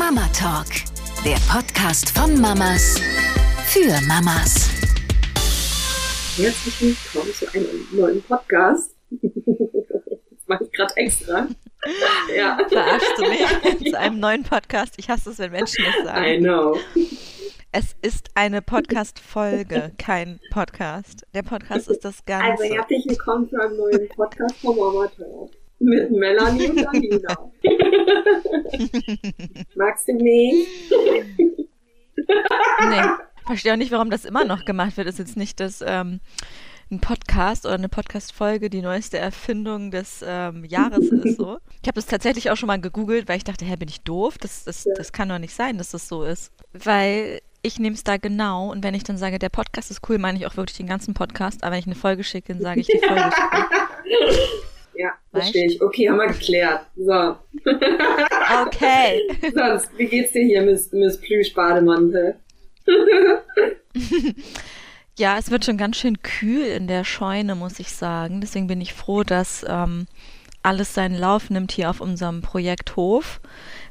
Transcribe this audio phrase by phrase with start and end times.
[0.00, 0.66] Mama Talk,
[1.26, 2.98] der Podcast von Mamas
[3.66, 4.70] für Mamas.
[6.38, 8.96] Herzlich willkommen zu einem neuen Podcast.
[9.20, 11.48] Das mache ich gerade extra.
[12.34, 12.58] Ja.
[12.66, 13.90] Verarschst du mich?
[13.90, 14.94] zu einem neuen Podcast.
[14.96, 16.24] Ich hasse es, wenn Menschen das sagen.
[16.24, 16.78] I know.
[17.70, 21.26] Es ist eine Podcast-Folge, kein Podcast.
[21.34, 22.62] Der Podcast ist das Ganze.
[22.62, 25.50] Also herzlich willkommen zu einem neuen Podcast vom Mama Talk.
[25.80, 27.50] Mit Melanie und Alina.
[29.74, 30.68] Magst du mich?
[32.88, 33.02] nee.
[33.46, 35.08] Verstehe auch nicht, warum das immer noch gemacht wird.
[35.08, 36.20] Ist jetzt nicht das ähm,
[36.90, 41.56] ein Podcast oder eine Podcast-Folge die neueste Erfindung des ähm, Jahres ist so.
[41.80, 44.36] Ich habe das tatsächlich auch schon mal gegoogelt, weil ich dachte, hä, bin ich doof?
[44.36, 44.92] Das, das, ja.
[44.96, 46.52] das kann doch nicht sein, dass das so ist.
[46.74, 50.18] Weil ich nehme es da genau und wenn ich dann sage, der Podcast ist cool,
[50.18, 52.80] meine ich auch wirklich den ganzen Podcast, aber wenn ich eine Folge schicke, dann sage
[52.80, 54.60] ich, die Folge ist cool.
[55.00, 55.80] Ja, verstehe ich.
[55.80, 56.86] Okay, haben wir geklärt.
[56.96, 57.36] So.
[58.66, 59.20] Okay.
[59.54, 62.34] Sonst, wie geht's dir hier, Miss, Miss Plüsch-Bademantel?
[65.18, 68.40] ja, es wird schon ganz schön kühl in der Scheune, muss ich sagen.
[68.40, 70.06] Deswegen bin ich froh, dass ähm,
[70.62, 73.40] alles seinen Lauf nimmt hier auf unserem Projekt Hof.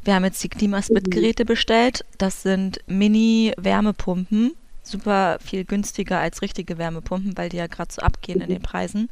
[0.04, 1.48] Wir haben jetzt die Klimaspit-Geräte mhm.
[1.48, 2.06] bestellt.
[2.18, 4.56] Das sind Mini-Wärmepumpen.
[4.84, 8.44] Super viel günstiger als richtige Wärmepumpen, weil die ja gerade so abgehen mhm.
[8.44, 9.10] in den Preisen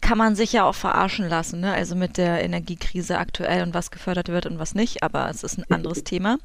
[0.00, 1.72] kann man sich ja auch verarschen lassen, ne?
[1.72, 5.58] also mit der Energiekrise aktuell und was gefördert wird und was nicht, aber es ist
[5.58, 6.38] ein anderes Thema.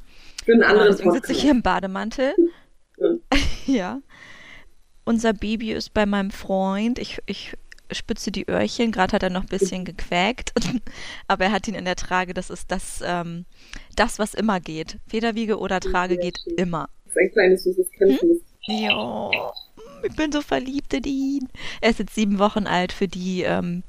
[0.45, 2.33] Für ein anderes Deswegen sitze ich hier im Bademantel.
[3.65, 3.99] ja.
[5.05, 6.99] Unser Baby ist bei meinem Freund.
[6.99, 7.57] Ich, ich
[7.91, 8.91] spitze die Öhrchen.
[8.91, 10.53] Gerade hat er noch ein bisschen gequäkt.
[11.27, 12.33] Aber er hat ihn in der Trage.
[12.33, 13.45] Das ist das, ähm,
[13.95, 14.97] das was immer geht.
[15.07, 16.89] Federwiege oder Trage geht immer.
[17.05, 18.29] Das ist ein kleines süßes Kämpfen.
[18.29, 18.39] Hm?
[18.65, 19.31] Ja
[20.03, 21.49] ich bin so verliebt in ihn.
[21.81, 23.83] Er ist jetzt sieben Wochen alt für die, ähm,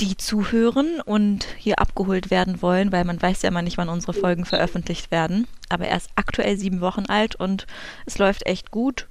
[0.00, 4.12] die zuhören und hier abgeholt werden wollen, weil man weiß ja immer nicht, wann unsere
[4.12, 5.46] Folgen veröffentlicht werden.
[5.68, 7.66] Aber er ist aktuell sieben Wochen alt und
[8.06, 9.06] es läuft echt gut.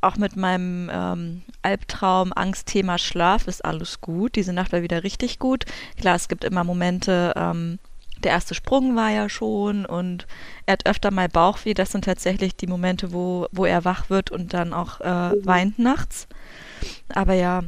[0.00, 4.36] Auch mit meinem ähm, Albtraum, Angstthema Schlaf ist alles gut.
[4.36, 5.64] Diese Nacht war wieder richtig gut.
[5.98, 7.80] Klar, es gibt immer Momente, ähm,
[8.24, 10.26] der erste Sprung war ja schon und
[10.66, 11.74] er hat öfter mal Bauchweh.
[11.74, 15.46] Das sind tatsächlich die Momente, wo, wo er wach wird und dann auch äh, mhm.
[15.46, 16.28] weint nachts.
[17.14, 17.62] Aber ja,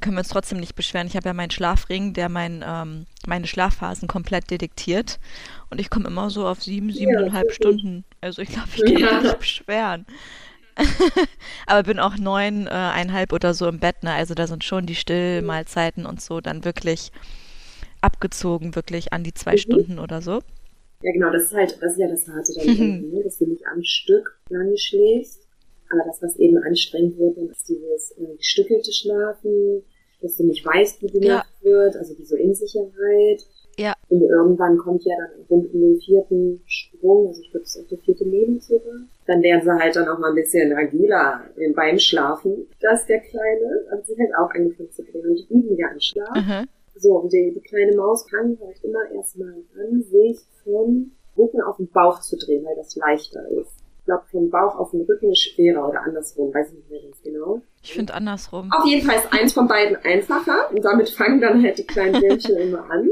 [0.00, 1.06] können wir uns trotzdem nicht beschweren.
[1.06, 5.18] Ich habe ja meinen Schlafring, der mein, ähm, meine Schlafphasen komplett detektiert.
[5.70, 8.04] Und ich komme immer so auf sieben, siebeneinhalb ja, Stunden.
[8.20, 10.06] Also ich glaube, ich kann mich nicht beschweren.
[11.66, 14.04] Aber bin auch neuneinhalb äh, oder so im Bett.
[14.04, 14.12] Ne?
[14.12, 17.10] Also da sind schon die Stillmahlzeiten und so dann wirklich
[18.00, 19.58] abgezogen, wirklich an die zwei mhm.
[19.58, 20.40] Stunden oder so.
[21.02, 23.22] Ja, genau, das ist halt, das ist ja das Harte dann, ne?
[23.22, 25.46] dass du nicht am Stück lange schläfst.
[25.90, 29.82] Aber das, was eben anstrengend wird, dann ist dieses äh, gestückelte Schlafen,
[30.20, 31.36] dass du nicht weißt, wie die ja.
[31.36, 33.46] Nacht wird, also diese Unsicherheit.
[33.78, 33.94] Ja.
[34.08, 35.14] Und irgendwann kommt ja
[35.48, 38.80] dann in den vierten Sprung, also ich glaube, es ist auch der vierte Lebensjahr,
[39.26, 41.44] dann werden sie halt dann auch mal ein bisschen agiler
[41.76, 42.66] beim Schlafen.
[42.80, 45.86] Das ist der Kleine, hat sich halt auch angefangen zu drehen und die üben ja
[45.88, 46.34] an Schlaf.
[46.34, 46.68] Mhm.
[46.98, 51.76] So, und die, die kleine Maus kann halt immer erstmal an sich vom Rücken auf
[51.76, 53.72] den Bauch zu drehen, weil das leichter ist.
[54.00, 57.02] Ich glaube, vom Bauch auf den Rücken ist schwerer oder andersrum, weiß ich nicht mehr
[57.02, 57.60] ganz genau.
[57.82, 58.70] Ich finde andersrum.
[58.72, 62.20] Auf jeden Fall ist eins von beiden einfacher und damit fangen dann halt die kleinen
[62.20, 63.10] Dämmchen immer an.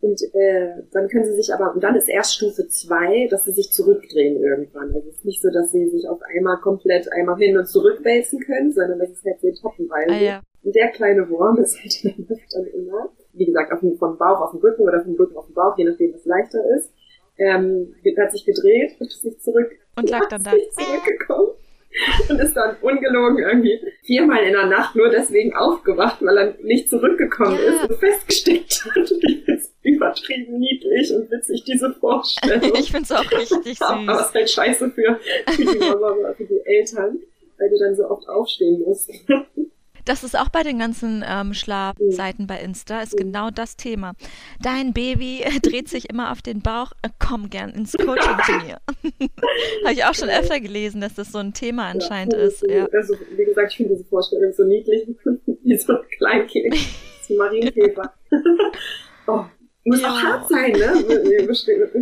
[0.00, 3.52] Und äh, dann können sie sich aber, und dann ist erst Stufe zwei, dass sie
[3.52, 4.92] sich zurückdrehen irgendwann.
[4.92, 8.00] Also es ist nicht so, dass sie sich auf einmal komplett einmal hin und zurück
[8.02, 10.10] wälzen können, sondern das ist halt so toppenweise.
[10.10, 10.42] Ah, ja.
[10.64, 14.16] Der kleine Wurm ist halt in der Luft dann immer, wie gesagt, auf dem, vom
[14.16, 16.92] Bauch auf den Rücken oder vom Rücken auf den Bauch, je nachdem, was leichter ist,
[17.38, 20.50] ähm, hat sich gedreht, hat sich zurück und lag dann da.
[20.50, 21.50] zurückgekommen
[22.28, 26.88] und ist dann ungelogen irgendwie viermal in der Nacht nur deswegen aufgewacht, weil er nicht
[26.88, 27.74] zurückgekommen ja.
[27.74, 29.10] ist und festgesteckt hat.
[29.46, 32.72] ist übertrieben niedlich und witzig, diese Vorstellung.
[32.78, 33.82] ich find's auch richtig süß.
[33.82, 35.18] Aber es ist halt scheiße für,
[35.50, 37.18] für die Mama, für die Eltern,
[37.58, 39.10] weil du dann so oft aufstehen musst.
[40.04, 44.14] Das ist auch bei den ganzen ähm, Schlafseiten bei Insta, ist genau das Thema.
[44.60, 48.78] Dein Baby dreht sich immer auf den Bauch, äh, komm gern ins Coaching zu mir.
[49.84, 52.64] Habe ich auch schon öfter gelesen, dass das so ein Thema anscheinend ja, ist.
[52.68, 52.86] Ja.
[52.92, 55.08] Also, wie gesagt, ich finde diese Vorstellung so niedlich,
[55.46, 56.76] wie so ein Kleinkind,
[57.26, 58.12] so Marienkäfer.
[59.26, 59.44] oh,
[59.84, 60.08] muss ja.
[60.08, 60.92] auch hart sein, ne?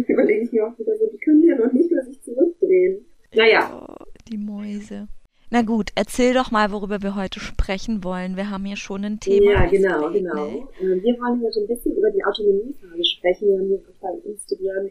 [0.06, 3.05] Überlege ich mir auch wieder so, die können ja noch nicht mehr sich zurückdrehen.
[3.35, 3.87] Naja.
[3.88, 5.08] Oh, die Mäuse.
[5.52, 8.37] Na gut, erzähl doch mal, worüber wir heute sprechen wollen.
[8.37, 9.50] Wir haben hier schon ein Thema.
[9.50, 10.47] Ja, genau, genau.
[10.47, 11.02] Ne?
[11.02, 13.49] Wir wollen heute ein bisschen über die Autonomiefrage sprechen.
[13.49, 14.91] Wir haben hier auch bei Instagram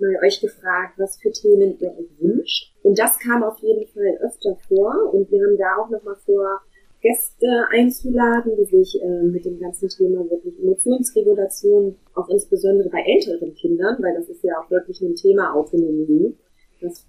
[0.00, 2.74] mal euch gefragt, was für Themen ihr euch wünscht.
[2.82, 5.12] Und das kam auf jeden Fall öfter vor.
[5.12, 6.60] Und wir haben da auch nochmal vor,
[7.00, 13.54] Gäste einzuladen, die sich äh, mit dem ganzen Thema wirklich Emotionsregulation, auch insbesondere bei älteren
[13.54, 16.36] Kindern, weil das ist ja auch wirklich ein Thema Autonomie,
[16.80, 17.06] das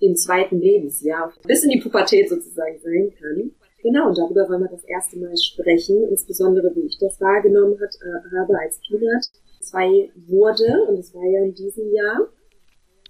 [0.00, 3.52] dem zweiten Lebensjahr bis in die Pubertät sozusagen sein kann.
[3.82, 7.94] Genau, und darüber wollen wir das erste Mal sprechen, insbesondere wie ich das wahrgenommen hat,
[8.02, 9.24] äh, habe als Peanut
[9.60, 12.28] zwei wurde, und es war ja in diesem Jahr.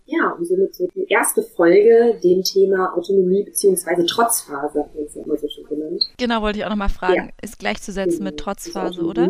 [0.07, 5.15] Ja, und somit so die erste Folge dem Thema Autonomie beziehungsweise Trotzphase, hat man es
[5.15, 6.03] ja immer so schön genannt.
[6.19, 7.15] Genau, wollte ich auch nochmal fragen.
[7.15, 7.29] Ja.
[7.43, 9.29] Ist gleichzusetzen mit Trotzphase, oder?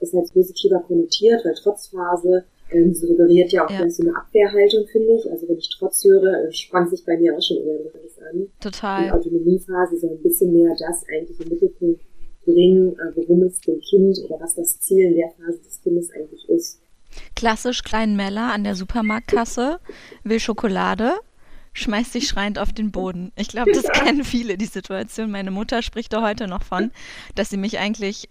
[0.00, 3.88] Ist halt positiver konnotiert, weil Trotzphase ähm, suggeriert ja auch ja.
[3.88, 5.30] so eine Abwehrhaltung, finde ich.
[5.30, 8.48] Also wenn ich Trotz höre, äh, spannt sich bei mir auch schon eher alles an.
[8.60, 9.04] Total.
[9.04, 12.00] Die Autonomiephase soll ein bisschen mehr das eigentlich im Mittelpunkt
[12.44, 16.10] bringen, äh, worum es dem Kind oder was das Ziel in der Phase des Kindes
[16.10, 16.80] eigentlich ist.
[17.34, 19.78] Klassisch Klein Meller an der Supermarktkasse,
[20.24, 21.12] will Schokolade,
[21.72, 23.32] schmeißt sich schreiend auf den Boden.
[23.36, 25.30] Ich glaube, das kennen viele, die Situation.
[25.30, 26.90] Meine Mutter spricht da heute noch von,
[27.34, 28.28] dass sie mich eigentlich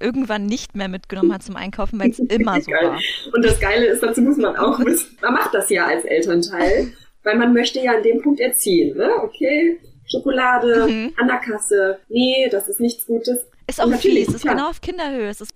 [0.00, 2.98] irgendwann nicht mehr mitgenommen hat zum Einkaufen, weil es immer so war.
[3.34, 6.92] Und das Geile ist, dazu muss man auch wissen, man macht das ja als Elternteil,
[7.22, 9.10] weil man möchte ja an dem Punkt erziehen, ne?
[9.22, 11.12] Okay, Schokolade mhm.
[11.16, 13.46] an der Kasse, nee, das ist nichts Gutes.
[13.66, 15.50] Ist auch fies, ist genau auf Kinderhöhe, es ist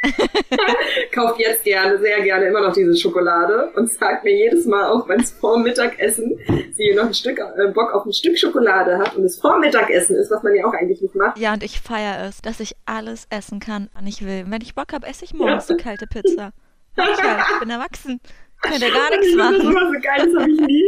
[1.12, 5.08] kauft jetzt gerne, sehr gerne immer noch diese Schokolade und sagt mir jedes Mal, auch
[5.08, 6.38] wenn es vor Mittagessen
[6.72, 10.16] sie noch ein Stück äh, Bock auf ein Stück Schokolade hat und es vor Mittagessen
[10.16, 11.36] ist, was man ja auch eigentlich nicht macht.
[11.38, 14.44] Ja, und ich feiere es, dass ich alles essen kann, wann ich will.
[14.46, 15.74] Wenn ich Bock habe, esse ich morgens ja.
[15.74, 16.52] eine kalte Pizza.
[16.96, 18.20] Ich, halt, ich bin erwachsen.
[18.24, 19.54] Ich kann ja gar nichts machen.
[19.54, 20.84] Das ist immer so geil, das habe ich nie.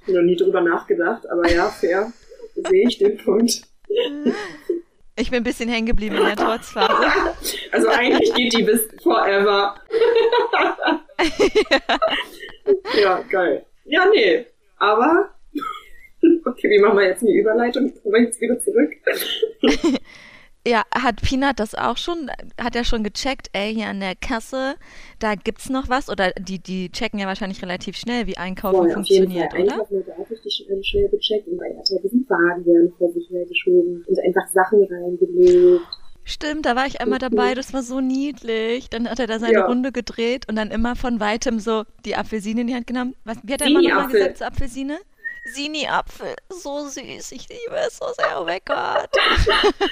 [0.00, 2.12] Ich habe noch nie drüber nachgedacht, aber ja, fair.
[2.54, 3.62] Sehe ich den Punkt.
[5.16, 6.92] Ich bin ein bisschen hängen geblieben in der Trotzphase.
[7.72, 9.74] Also eigentlich geht die bis forever.
[10.70, 11.00] ja.
[13.00, 13.66] ja, geil.
[13.84, 14.46] Ja, nee.
[14.78, 15.34] Aber,
[16.46, 17.92] okay, wie machen wir jetzt eine Überleitung?
[18.02, 18.92] Kommen wir jetzt wieder zurück?
[20.66, 22.30] Ja, hat Peanut das auch schon?
[22.58, 24.76] Hat er schon gecheckt, ey, hier an der Kasse,
[25.18, 26.08] da gibt's noch was?
[26.08, 29.62] Oder die, die checken ja wahrscheinlich relativ schnell, wie Einkaufen ja, funktioniert, oder?
[29.62, 34.04] Einkaufen hat auch richtig schnell gecheckt und bei RTL diesen Wagen werden vor sich hergeschoben
[34.06, 35.82] und einfach Sachen reingelegt.
[36.26, 38.88] Stimmt, da war ich einmal dabei, das war so niedlich.
[38.88, 39.66] Dann hat er da seine ja.
[39.66, 43.14] Runde gedreht und dann immer von weitem so die Apfelsine in die Hand genommen.
[43.24, 44.98] Was, wie hat er immer nochmal gesagt zur Apfelsine?
[45.46, 49.10] Sini-Apfel, so süß, ich liebe es so sehr, oh mein Gott.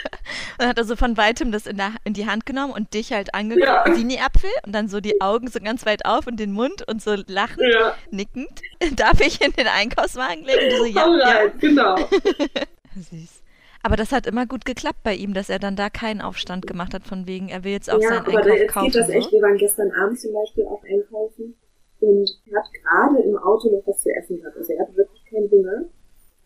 [0.59, 3.13] dann hat er so von weitem das in, der, in die Hand genommen und dich
[3.13, 3.95] halt angeguckt, ja.
[3.95, 7.15] Sini-Apfel und dann so die Augen so ganz weit auf und den Mund und so
[7.27, 7.95] lachend, ja.
[8.11, 8.63] nickend.
[8.97, 10.77] Darf ich in den Einkaufswagen legen?
[10.79, 11.59] So, ja, Alright, ja.
[11.61, 11.97] genau.
[13.11, 13.43] Süß.
[13.83, 16.95] Aber das hat immer gut geklappt bei ihm, dass er dann da keinen Aufstand gemacht
[16.95, 18.49] hat, von wegen, er will jetzt auch ja, seinen Einkauf kaufen.
[18.49, 19.33] Aber jetzt geht das echt.
[19.33, 21.57] Wir waren gestern Abend zum Beispiel auch einkaufen
[22.01, 24.57] und er hat gerade im Auto noch was zu essen gehabt.
[24.57, 25.89] Also er hat wirklich keinen Hunger.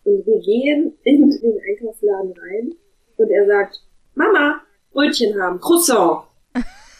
[0.03, 2.73] Und wir gehen in den Einkaufsladen rein
[3.17, 3.81] und er sagt,
[4.15, 4.61] Mama,
[4.91, 6.23] Brötchen haben, Croissant.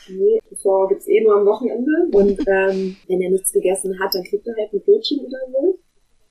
[0.09, 1.91] nee, Croissant gibt's eh nur am Wochenende.
[2.11, 5.79] Und ähm, wenn er nichts gegessen hat, dann kriegt er halt ein Brötchen oder so.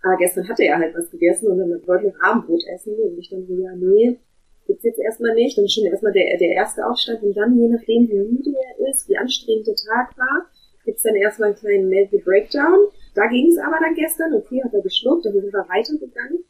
[0.03, 2.95] Aber gestern hatte er halt was gegessen und dann wollte er Abendbrot essen.
[2.95, 4.19] Und ich dann so, ja, nee,
[4.67, 5.57] gibt's jetzt erstmal nicht.
[5.57, 9.09] Dann schon erstmal der, der erste Aufstand und dann, je nachdem, wie müde er ist,
[9.09, 10.47] wie anstrengend der Tag war,
[10.85, 12.89] gibt's dann erstmal einen kleinen Mental Breakdown.
[13.17, 16.45] Da ging es aber dann gestern, okay, hat er geschluckt, dann sind wir weitergegangen.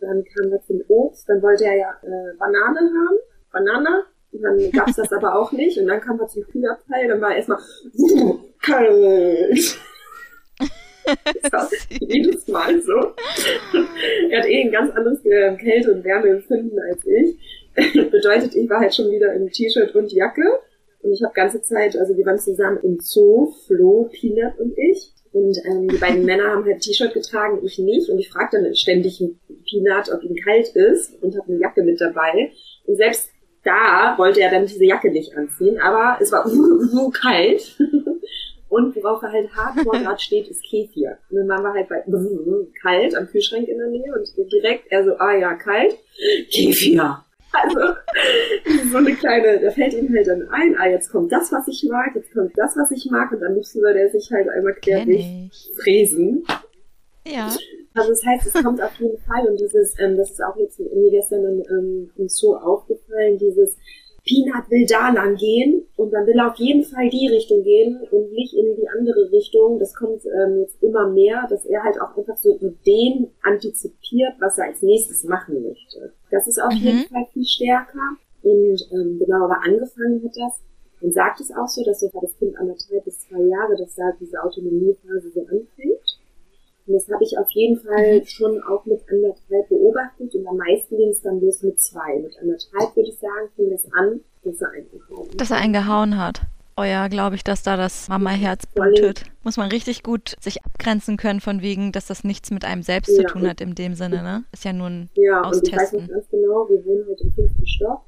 [0.00, 3.18] Dann kam das mit Obst, dann wollte er ja äh, Banane haben,
[3.52, 5.78] Banane, und dann gab's das aber auch nicht.
[5.78, 7.58] Und dann kam er zum Kühlabteil, dann war er erstmal
[8.62, 9.78] kalt.
[11.42, 13.12] Das war jedes Mal so.
[14.30, 17.36] er hat eh ein ganz anderes Kälte- und Wärmeempfinden als ich.
[18.10, 20.60] Bedeutet, ich war halt schon wieder im T-Shirt und Jacke.
[21.02, 25.12] Und ich habe ganze Zeit, also wir waren zusammen im Zoo, Flo, Peanut und ich.
[25.34, 28.08] Und ähm, die beiden Männer haben halt T-Shirt getragen, ich nicht.
[28.08, 29.18] Und ich fragte dann ständig
[29.68, 32.52] Peanut, ob ihm kalt ist und habe eine Jacke mit dabei.
[32.86, 33.30] Und selbst
[33.64, 37.76] da wollte er dann diese Jacke nicht anziehen, aber es war so kalt.
[38.68, 41.18] Und worauf er halt hardcore gerade steht, ist Kefir.
[41.30, 42.04] Und dann waren wir halt bei
[42.82, 45.96] kalt am Kühlschrank in der Nähe und direkt er so, ah ja, kalt,
[46.50, 47.24] Kefir.
[47.62, 47.78] Also,
[48.90, 51.86] so eine kleine, da fällt ihm halt dann ein, ah, jetzt kommt das, was ich
[51.88, 54.74] mag, jetzt kommt das, was ich mag, und dann liebsten würde er sich halt einmal
[54.74, 55.24] querlich
[55.76, 56.44] fräsen.
[57.26, 57.50] Ja.
[57.94, 60.80] Also das heißt, es kommt auf jeden Fall, und dieses, ähm, das ist auch jetzt
[60.80, 63.76] mir gestern ähm, so aufgefallen, dieses,
[64.24, 68.00] Peanut will da lang gehen und dann will er auf jeden Fall die Richtung gehen
[68.10, 69.78] und nicht in die andere Richtung.
[69.78, 74.56] Das kommt ähm, jetzt immer mehr, dass er halt auch einfach so Ideen antizipiert, was
[74.56, 76.12] er als nächstes machen möchte.
[76.30, 76.80] Das ist auf mhm.
[76.80, 78.16] jeden Fall viel stärker.
[78.42, 80.60] Und ähm, genau, aber angefangen hat das.
[81.00, 84.12] Man sagt es auch so, dass so das Kind anderthalb bis zwei Jahre, dass da
[84.18, 86.00] diese Autonomiephase so anfängt.
[86.86, 88.26] Und das habe ich auf jeden Fall mhm.
[88.26, 92.18] schon auch mit anderthalb beobachtet und am meisten ging es dann los mit zwei.
[92.18, 96.18] Mit anderthalb würde ich sagen, fing es an, dass er einfach Dass er einen gehauen
[96.18, 96.42] hat.
[96.76, 99.22] Oh ja, glaube ich, dass da das Mama-Herz blutet.
[99.44, 103.16] Muss man richtig gut sich abgrenzen können von wegen, dass das nichts mit einem selbst
[103.16, 103.22] Ja.
[103.22, 104.44] zu tun hat in dem Sinne, ne?
[104.52, 106.08] Ist ja nur ein Ja, und ich weiß Austesten.
[106.08, 108.00] ganz genau, wir wohnen halt im fünften Stock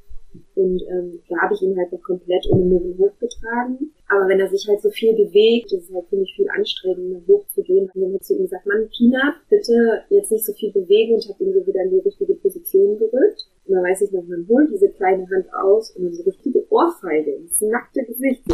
[0.56, 3.92] und ähm, da habe ich ihn halt noch komplett ohne Murren hochgetragen.
[4.08, 7.90] Aber wenn er sich halt so viel bewegt, ist es halt ziemlich viel anstrengender hochzugehen.
[7.92, 11.28] Und dann hat zu ihm gesagt, Mann, Peanut, bitte jetzt nicht so viel bewegen und
[11.28, 13.48] habe ihn so wieder in die richtige Position gerückt.
[13.66, 16.64] Und dann weiß ich noch, man holt diese kleine Hand aus und dann so richtige
[16.70, 18.44] Ohrfeige ins nackte Gesicht.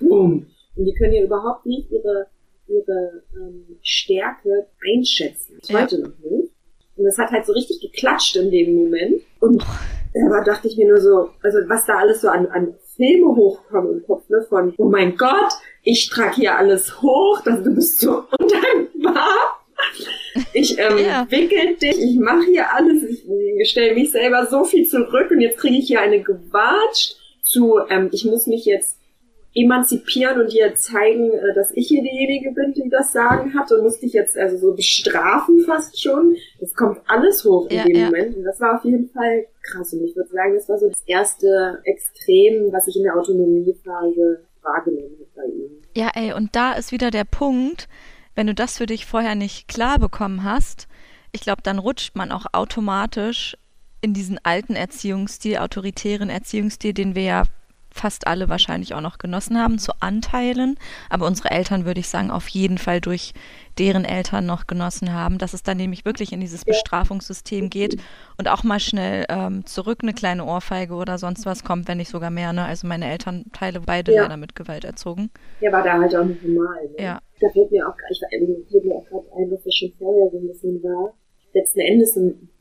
[0.00, 0.46] Boom.
[0.76, 2.26] Und die können ja überhaupt nicht ihre,
[2.66, 5.58] ihre ähm, Stärke einschätzen.
[5.64, 5.82] Ja.
[5.82, 6.50] Heute noch nicht.
[6.96, 9.20] Und das hat halt so richtig geklatscht in dem Moment.
[9.40, 9.62] Und
[10.14, 13.98] da dachte ich mir nur so, also was da alles so an, an Filme hochkommen
[13.98, 18.00] im Kopf, ne, von, oh mein Gott, ich trage hier alles hoch, das, du bist
[18.00, 19.60] so undankbar.
[20.52, 21.26] Ich ähm, Ja.
[21.30, 23.24] wickel dich, ich mache hier alles, ich,
[23.60, 27.78] ich stelle mich selber so viel zurück und jetzt kriege ich hier eine gewatscht zu,
[27.90, 28.98] ähm, ich muss mich jetzt
[29.54, 33.82] emanzipieren und dir zeigen, äh, dass ich hier diejenige bin, die das Sagen hat und
[33.82, 36.36] muss dich jetzt also so bestrafen fast schon.
[36.60, 38.04] Das kommt alles hoch in Ja, dem ja.
[38.06, 40.88] Moment und das war auf jeden Fall krass und ich würde sagen, das war so
[40.88, 45.70] das erste Extrem, was ich in der Autonomiephase wahrgenommen habe bei ihm.
[45.96, 47.88] Ja, ey, und da ist wieder der Punkt,
[48.34, 50.88] wenn du das für dich vorher nicht klar bekommen hast,
[51.32, 53.56] ich glaube, dann rutscht man auch automatisch
[54.00, 57.42] in diesen alten Erziehungsstil, autoritären Erziehungsstil, den wir ja
[57.94, 60.76] fast alle wahrscheinlich auch noch genossen haben, zu Anteilen.
[61.08, 63.32] Aber unsere Eltern, würde ich sagen, auf jeden Fall durch
[63.78, 67.96] deren Eltern noch genossen haben, dass es dann nämlich wirklich in dieses Bestrafungssystem geht
[68.36, 72.10] und auch mal schnell ähm, zurück eine kleine Ohrfeige oder sonst was kommt, wenn nicht
[72.10, 72.52] sogar mehr.
[72.52, 72.64] Ne?
[72.64, 74.22] Also meine Elternteile beide Ja.
[74.22, 75.30] leider mit Gewalt erzogen.
[75.60, 76.88] Der war da halt auch nicht normal.
[76.98, 77.04] Ne?
[77.04, 77.20] Ja.
[77.40, 78.20] Da fällt mir auch, ich,
[78.70, 81.14] fällt mir auch gerade ein, was das schon vorher so ein bisschen war.
[81.52, 82.16] Letzten Endes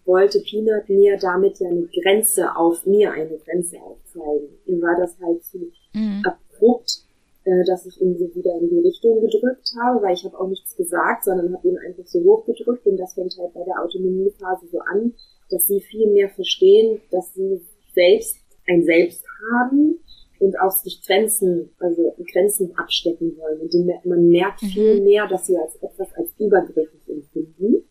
[0.05, 4.50] wollte Peanut mir damit ja eine Grenze auf, mir eine Grenze aufzeigen.
[4.65, 6.24] Ihm war das halt zu Mhm.
[6.25, 7.03] abrupt,
[7.45, 10.48] äh, dass ich ihn so wieder in die Richtung gedrückt habe, weil ich habe auch
[10.48, 14.67] nichts gesagt, sondern habe ihn einfach so hochgedrückt und das fängt halt bei der Autonomiephase
[14.72, 15.13] so an,
[15.50, 17.62] dass sie viel mehr verstehen, dass sie
[17.93, 20.00] selbst ein Selbst haben
[20.39, 23.60] und auch sich Grenzen, also Grenzen abstecken wollen.
[23.62, 24.67] Und die, man merkt Mhm.
[24.67, 27.83] viel mehr, dass sie als etwas als übergriffig empfinden.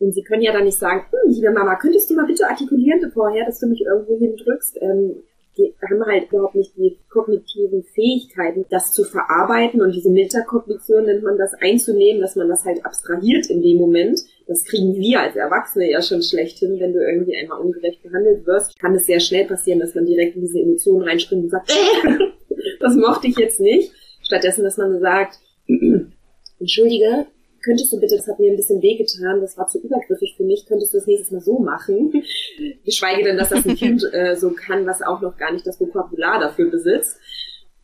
[0.00, 3.10] Und sie können ja dann nicht sagen, hm, liebe Mama, könntest du mal bitte artikulieren
[3.12, 4.78] vorher, dass du mich irgendwo hindrückst?
[4.82, 5.22] Ähm,
[5.56, 11.22] die haben halt überhaupt nicht die kognitiven Fähigkeiten, das zu verarbeiten und diese Metakognition nennt
[11.22, 14.20] man das einzunehmen, dass man das halt abstrahiert in dem Moment.
[14.48, 18.46] Das kriegen wir als Erwachsene ja schon schlecht hin, wenn du irgendwie einmal ungerecht behandelt
[18.46, 18.78] wirst.
[18.80, 22.18] Kann es sehr schnell passieren, dass man direkt in diese Emotionen reinspringt und sagt, äh,
[22.80, 23.92] das mochte ich jetzt nicht.
[24.22, 25.38] Stattdessen, dass man sagt,
[26.58, 27.26] entschuldige,
[27.64, 30.66] könntest du bitte, das hat mir ein bisschen wehgetan, das war zu übergriffig für mich,
[30.66, 32.12] könntest du das nächstes Mal so machen?
[32.84, 35.80] Geschweige denn, dass das ein Kind äh, so kann, was auch noch gar nicht das
[35.80, 37.18] Vokabular dafür besitzt.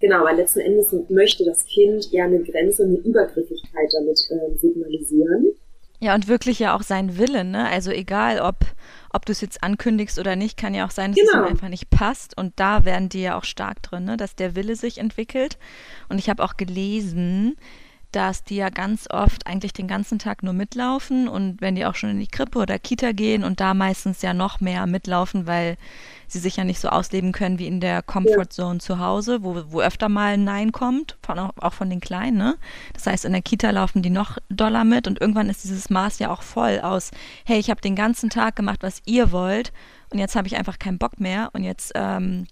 [0.01, 4.57] Genau, weil letzten Endes möchte das Kind ja eine Grenze und eine Übergriffigkeit damit äh,
[4.57, 5.53] signalisieren.
[6.03, 7.69] Ja, und wirklich ja auch sein Willen, ne?
[7.69, 8.57] Also egal, ob,
[9.13, 11.45] ob du es jetzt ankündigst oder nicht, kann ja auch sein, dass es Genau.
[11.45, 12.39] ihm einfach nicht passt.
[12.39, 14.17] Und da werden die ja auch stark drin, ne?
[14.17, 15.59] Dass der Wille sich entwickelt.
[16.09, 17.57] Und ich habe auch gelesen,
[18.13, 21.95] dass die ja ganz oft eigentlich den ganzen Tag nur mitlaufen und wenn die auch
[21.95, 25.77] schon in die Krippe oder Kita gehen und da meistens ja noch mehr mitlaufen, weil
[26.27, 29.63] sie sich ja nicht so ausleben können wie in der Comfort Zone zu Hause, wo,
[29.69, 32.37] wo öfter mal ein Nein kommt, von, auch von den Kleinen.
[32.37, 32.57] Ne?
[32.95, 36.19] Das heißt, in der Kita laufen die noch doller mit und irgendwann ist dieses Maß
[36.19, 37.11] ja auch voll aus,
[37.45, 39.73] hey, ich habe den ganzen Tag gemacht, was ihr wollt
[40.11, 42.47] und jetzt habe ich einfach keinen Bock mehr und jetzt ähm,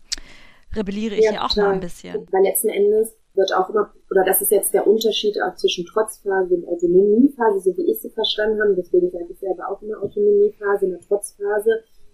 [0.75, 1.65] rebelliere ich ja, auch total.
[1.65, 2.27] mal ein bisschen.
[2.31, 6.57] Weil letzten Endes wird auch immer, oder das ist jetzt der Unterschied auch zwischen Trotzphase
[6.57, 10.87] und Autonomiephase, so wie ich sie verstanden habe, deswegen sage ich selber auch immer Autonomiephase,
[10.87, 11.71] in der Trotzphase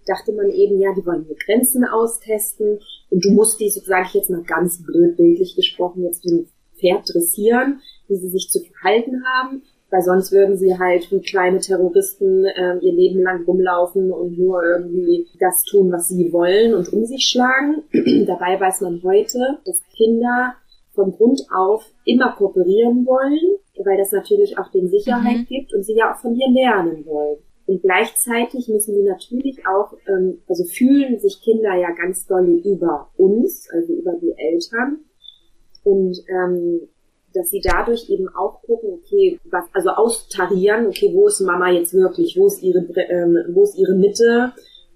[0.06, 2.78] dachte man eben, ja, die wollen hier Grenzen austesten.
[3.10, 6.32] Und du musst die, so sage ich jetzt mal ganz blöd bildlich gesprochen, jetzt wie
[6.32, 11.20] ein Pferd dressieren, wie sie sich zu verhalten haben, weil sonst würden sie halt wie
[11.20, 16.74] kleine Terroristen ähm, ihr Leben lang rumlaufen und nur irgendwie das tun, was sie wollen
[16.74, 17.82] und um sich schlagen.
[18.26, 20.54] Dabei weiß man heute, dass Kinder
[20.94, 25.46] von Grund auf immer kooperieren wollen, weil das natürlich auch den Sicherheit Mhm.
[25.46, 27.38] gibt und sie ja auch von dir lernen wollen.
[27.66, 33.08] Und gleichzeitig müssen sie natürlich auch, ähm, also fühlen sich Kinder ja ganz doll über
[33.16, 34.98] uns, also über die Eltern.
[35.82, 36.88] Und ähm,
[37.32, 41.92] dass sie dadurch eben auch gucken, okay, was, also austarieren, okay, wo ist Mama jetzt
[41.92, 42.78] wirklich, wo ist ihre,
[43.10, 44.52] ähm, wo ist ihre Mitte,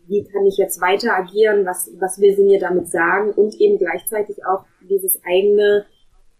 [0.08, 3.78] wie kann ich jetzt weiter agieren, was, was will sie mir damit sagen und eben
[3.78, 5.84] gleichzeitig auch dieses eigene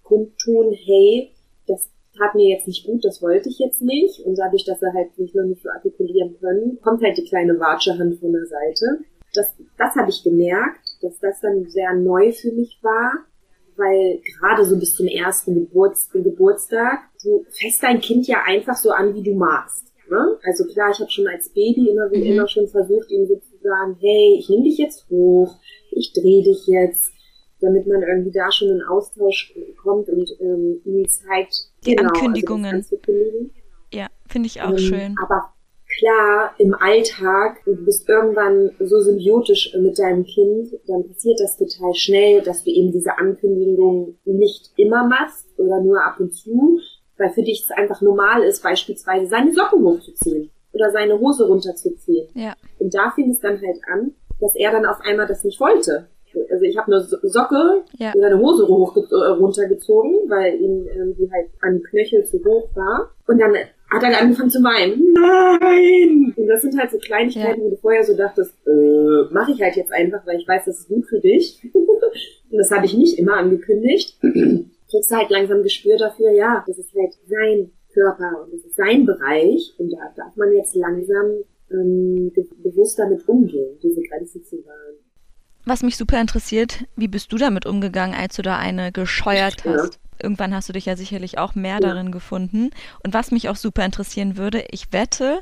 [0.03, 1.33] Kundtun, hey,
[1.67, 4.21] das tat mir jetzt nicht gut, das wollte ich jetzt nicht.
[4.25, 7.61] Und dadurch, dass er halt nicht noch nicht so artikulieren können, kommt halt die kleine
[7.61, 9.05] Watschehand von der Seite.
[9.35, 13.13] Das, das habe ich gemerkt, dass das dann sehr neu für mich war,
[13.77, 18.91] weil gerade so bis zum ersten Geburts Geburtstag, du fässt dein Kind ja einfach so
[18.91, 19.93] an, wie du magst.
[20.11, 20.39] Ne?
[20.43, 22.15] Also klar, ich habe schon als Baby immer mhm.
[22.15, 25.57] immer schon versucht, ihm so zu sagen, hey, ich nehme dich jetzt hoch,
[25.91, 27.13] ich drehe dich jetzt,
[27.61, 32.15] damit man irgendwie da schon in Austausch kommt und ähm, ihm zeigt, die genau, also
[32.15, 32.75] Ankündigungen.
[32.77, 32.97] Also
[33.93, 35.17] ja, finde ich auch ähm, schön.
[35.23, 35.53] Aber
[35.99, 41.95] klar, im Alltag, du bist irgendwann so symbiotisch mit deinem Kind, dann passiert das total
[41.95, 46.79] schnell, dass du eben diese Ankündigung nicht immer machst oder nur ab und zu,
[47.17, 52.29] weil für dich es einfach normal ist, beispielsweise seine Socken hochzuziehen oder seine Hose runterzuziehen.
[52.35, 52.55] Ja.
[52.79, 56.09] Und da fing es dann halt an, dass er dann auf einmal das nicht wollte.
[56.51, 58.13] Also ich habe eine Socke, ja.
[58.15, 63.11] seine Hose hoch, äh, runtergezogen, weil ihm irgendwie halt an Knöchel zu hoch war.
[63.27, 63.55] Und dann
[63.91, 65.13] hat er angefangen zu weinen.
[65.15, 66.35] Nein!
[66.37, 67.67] Und das sind halt so Kleinigkeiten, ja.
[67.67, 70.81] wo du vorher so dachtest, äh, mache ich halt jetzt einfach, weil ich weiß, das
[70.81, 71.63] ist gut für dich.
[71.75, 74.19] Und das habe ich nicht immer angekündigt.
[74.91, 78.77] Kriegst du halt langsam Gespür dafür, ja, das ist halt sein Körper und das ist
[78.77, 79.75] sein Bereich.
[79.79, 81.27] Und da darf man jetzt langsam
[81.71, 84.97] ähm, bewusst damit umgehen, diese Grenze zu wahren.
[85.65, 89.95] Was mich super interessiert, wie bist du damit umgegangen, als du da eine gescheuert hast?
[89.95, 90.01] Ja.
[90.23, 91.81] Irgendwann hast du dich ja sicherlich auch mehr ja.
[91.81, 92.71] darin gefunden.
[93.05, 95.41] Und was mich auch super interessieren würde, ich wette,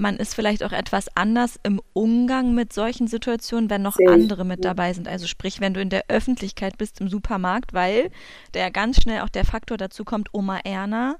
[0.00, 4.64] man ist vielleicht auch etwas anders im Umgang mit solchen Situationen, wenn noch andere mit
[4.64, 5.06] dabei sind.
[5.06, 8.10] Also sprich, wenn du in der Öffentlichkeit bist im Supermarkt, weil
[8.52, 11.16] da ganz schnell auch der Faktor dazu kommt, Oma Erna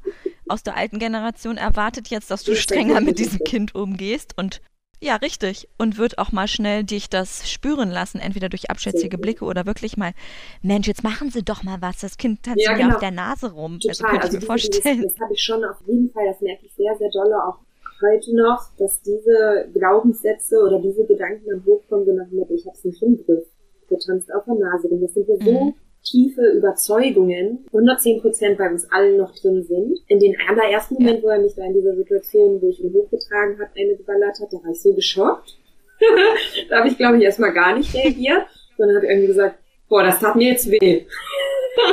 [0.48, 4.60] aus der alten Generation erwartet jetzt, dass du strenger mit diesem Kind umgehst und
[5.02, 5.66] ja, richtig.
[5.78, 9.96] Und wird auch mal schnell dich das spüren lassen, entweder durch abschätzige Blicke oder wirklich
[9.96, 10.12] mal,
[10.60, 12.00] Mensch, jetzt machen Sie doch mal was.
[12.00, 12.94] Das Kind tanzt ja, mir genau.
[12.96, 13.80] auf der Nase rum.
[13.80, 13.88] Total.
[13.88, 15.02] Also könnte ich mir vorstellen.
[15.02, 17.60] Das, das habe ich schon auf jeden Fall, das merke ich sehr, sehr dolle auch
[18.02, 22.84] heute noch, dass diese Glaubenssätze oder diese Gedanken dann hochkommen, so nach dem ich hab's
[22.84, 23.44] nicht im Griff.
[23.90, 25.00] Der tanzt auf der Nase rum.
[25.00, 29.98] Das sind ja so mhm tiefe Überzeugungen, 110 Prozent bei uns allen noch drin sind.
[30.08, 33.58] In den allerersten Moment, wo er mich da in dieser Situation, wo ich ihn hochgetragen
[33.58, 35.58] hat, eine geballert hat, da war ich so geschockt.
[36.70, 38.46] da habe ich, glaube ich, erstmal gar nicht reagiert,
[38.76, 41.04] sondern habe irgendwie gesagt, boah, das tat mir jetzt weh.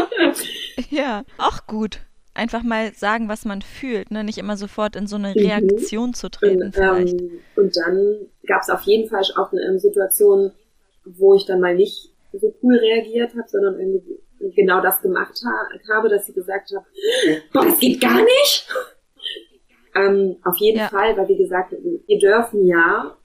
[0.89, 1.99] ja, auch gut.
[2.37, 4.23] Einfach mal sagen, was man fühlt, ne?
[4.23, 5.39] nicht immer sofort in so eine mhm.
[5.39, 6.13] Reaktion mhm.
[6.13, 6.63] zu treten.
[6.63, 7.19] Und, vielleicht.
[7.19, 10.51] Ähm, und dann gab es auf jeden Fall auch eine ähm, Situation,
[11.03, 14.19] wo ich dann mal nicht so cool reagiert habe, sondern irgendwie
[14.55, 16.85] genau das gemacht ha habe, dass sie gesagt habe,
[17.51, 18.67] boah, das geht gar nicht.
[19.95, 20.89] Ähm, auf jeden ja.
[20.89, 23.17] Fall, weil wie gesagt, wir dürfen ja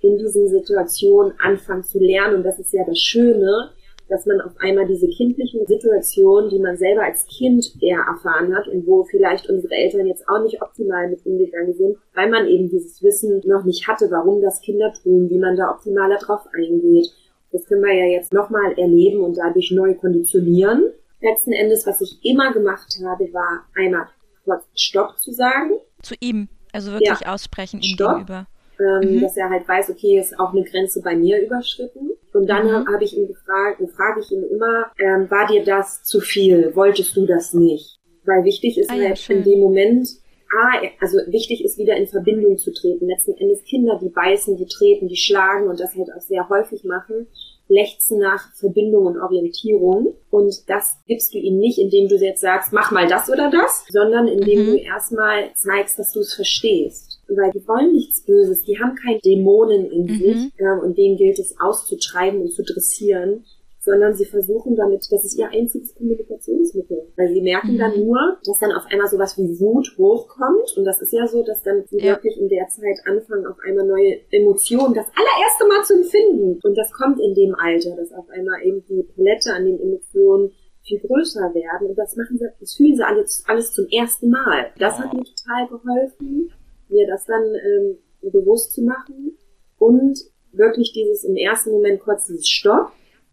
[0.00, 3.70] in diesen Situationen anfangen zu lernen und das ist ja das Schöne,
[4.10, 8.68] dass man auf einmal diese kindlichen Situationen, die man selber als Kind eher erfahren hat
[8.68, 12.68] und wo vielleicht unsere Eltern jetzt auch nicht optimal mit umgegangen sind, weil man eben
[12.68, 17.10] dieses Wissen noch nicht hatte, warum das Kinder tun, wie man da optimaler drauf eingeht
[17.52, 20.92] das können wir ja jetzt nochmal erleben und dadurch neu konditionieren.
[21.20, 24.06] Letzten Endes, was ich immer gemacht habe, war einmal
[24.44, 25.72] kurz Stopp zu sagen.
[26.02, 27.34] Zu ihm, also wirklich ja.
[27.34, 28.12] aussprechen ihm Stopp.
[28.12, 28.46] gegenüber.
[28.78, 29.20] Ähm, mhm.
[29.20, 32.12] Dass er halt weiß, okay, ist auch eine Grenze bei mir überschritten.
[32.32, 32.88] Und dann mhm.
[32.88, 36.74] habe ich ihn gefragt, und frage ich ihn immer, ähm, war dir das zu viel?
[36.74, 37.98] Wolltest du das nicht?
[38.24, 40.08] Weil wichtig ist ah, halt ja, in dem Moment,
[40.52, 43.06] ah, also wichtig ist wieder in Verbindung zu treten.
[43.08, 46.84] Letzten Endes Kinder, die beißen, die treten, die schlagen und das halt auch sehr häufig
[46.84, 47.26] machen,
[47.68, 50.14] lechzen nach Verbindung und Orientierung.
[50.30, 53.84] Und das gibst du ihnen nicht, indem du jetzt sagst, mach mal das oder das,
[53.88, 54.66] sondern indem mhm.
[54.66, 57.09] du erstmal zeigst, dass du es verstehst.
[57.36, 60.18] Weil die wollen nichts Böses, die haben keine Dämonen in mhm.
[60.18, 63.44] sich äh, und denen gilt es auszutreiben und zu dressieren
[63.80, 67.08] sondern sie versuchen damit, das ist ihr einziges Kommunikationsmittel.
[67.16, 67.78] Weil sie merken mhm.
[67.78, 71.42] dann nur, dass dann auf einmal sowas wie Wut hochkommt und das ist ja so,
[71.42, 72.12] dass dann sie ja.
[72.12, 76.60] wirklich in der Zeit anfangen, auf einmal neue Emotionen das allererste Mal zu empfinden.
[76.62, 80.52] Und das kommt in dem Alter, dass auf einmal eben die Palette an den Emotionen
[80.82, 84.72] viel größer werden und das machen sie, das fühlen sie alles, alles zum ersten Mal.
[84.78, 86.52] Das hat mir total geholfen,
[86.90, 87.98] mir das dann ähm,
[88.30, 89.36] bewusst zu machen
[89.78, 90.18] und
[90.52, 92.92] wirklich dieses im ersten Moment kurz dieses Stopp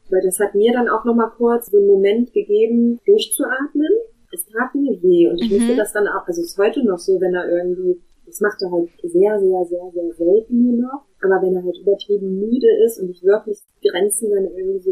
[0.10, 3.90] weil das hat mir dann auch nochmal kurz so einen Moment gegeben, durchzuatmen.
[4.32, 5.56] Es tat mir weh und ich mhm.
[5.56, 8.62] wusste das dann auch, also es ist heute noch so, wenn er irgendwie, das macht
[8.62, 12.68] er halt sehr, sehr, sehr, sehr selten nur noch, aber wenn er halt übertrieben müde
[12.86, 14.92] ist und ich wirklich Grenzen dann irgendwie so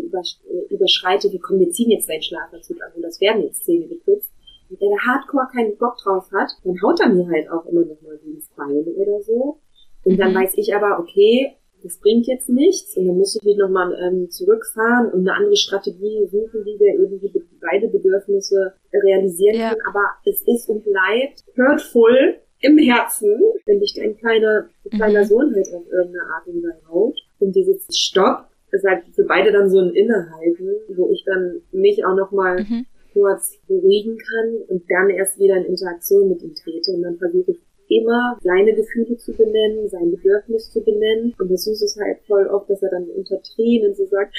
[0.70, 4.32] überschreite, wie komm, wir ziehen jetzt deinen Schlafanzug an und das werden jetzt Zähne geputzt,
[4.70, 7.82] und wenn er hardcore keinen Bock drauf hat, dann haut er mir halt auch immer
[7.86, 9.60] noch mal ins Bein oder so.
[10.04, 10.38] Und dann mhm.
[10.38, 14.30] weiß ich aber, okay, das bringt jetzt nichts und dann muss ich mich nochmal ähm,
[14.30, 19.70] zurückfahren und eine andere Strategie suchen, wie wir eben die beide Bedürfnisse realisieren Ja.
[19.70, 25.26] kann, aber es ist und bleibt hurtful im Herzen, wenn dich dein kleiner, kleiner Mhm.
[25.26, 27.18] Sohn halt auf irgendeine Art und Weise haut.
[27.40, 32.04] Und dieses Stopp ist halt für beide dann so ein Innehalten, wo ich dann mich
[32.06, 32.86] auch nochmal Mhm.
[33.16, 36.92] Kurz beruhigen kann und dann erst wieder in Interaktion mit ihm trete.
[36.92, 41.34] Und dann versuche ich immer seine Gefühle zu benennen, sein Bedürfnis zu benennen.
[41.40, 44.36] Und das Süße ist halt voll oft, dass er dann unter Tränen so sagt,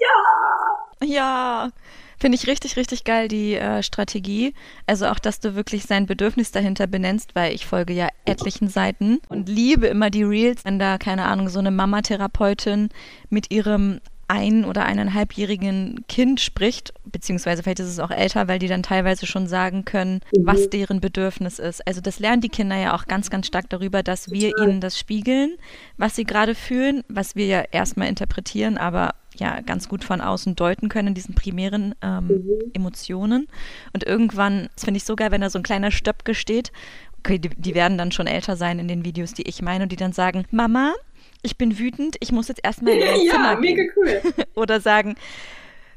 [0.00, 1.70] ja, Ja,
[2.18, 4.52] finde ich richtig, richtig geil, die äh, Strategie.
[4.86, 9.20] Also auch, dass du wirklich sein Bedürfnis dahinter benennst, weil ich folge ja etlichen Seiten
[9.28, 12.90] und liebe immer die Reels, wenn da, keine Ahnung, so eine Mamatherapeutin
[13.30, 18.68] mit ihrem ein- oder eineinhalbjährigen Kind spricht, beziehungsweise vielleicht ist es auch älter, weil die
[18.68, 20.46] dann teilweise schon sagen können, Mhm.
[20.46, 21.86] was deren Bedürfnis ist.
[21.86, 24.68] Also das lernen die Kinder ja auch ganz, ganz stark darüber, dass wir Total.
[24.68, 25.56] ihnen das spiegeln,
[25.96, 30.54] was sie gerade fühlen, was wir ja erstmal interpretieren, aber ja ganz gut von außen
[30.56, 32.50] deuten können in diesen primären ähm, Mhm.
[32.74, 33.46] Emotionen.
[33.92, 36.72] Und irgendwann, das finde ich so geil, wenn da so ein kleiner Stöpke steht,
[37.18, 39.92] okay, die, die werden dann schon älter sein in den Videos, die ich meine, und
[39.92, 40.94] die dann sagen, Mama,
[41.42, 43.92] ich bin wütend, ich muss jetzt erstmal in mein ja, Zimmer mega gehen.
[43.96, 44.20] cool.
[44.54, 45.14] Oder sagen,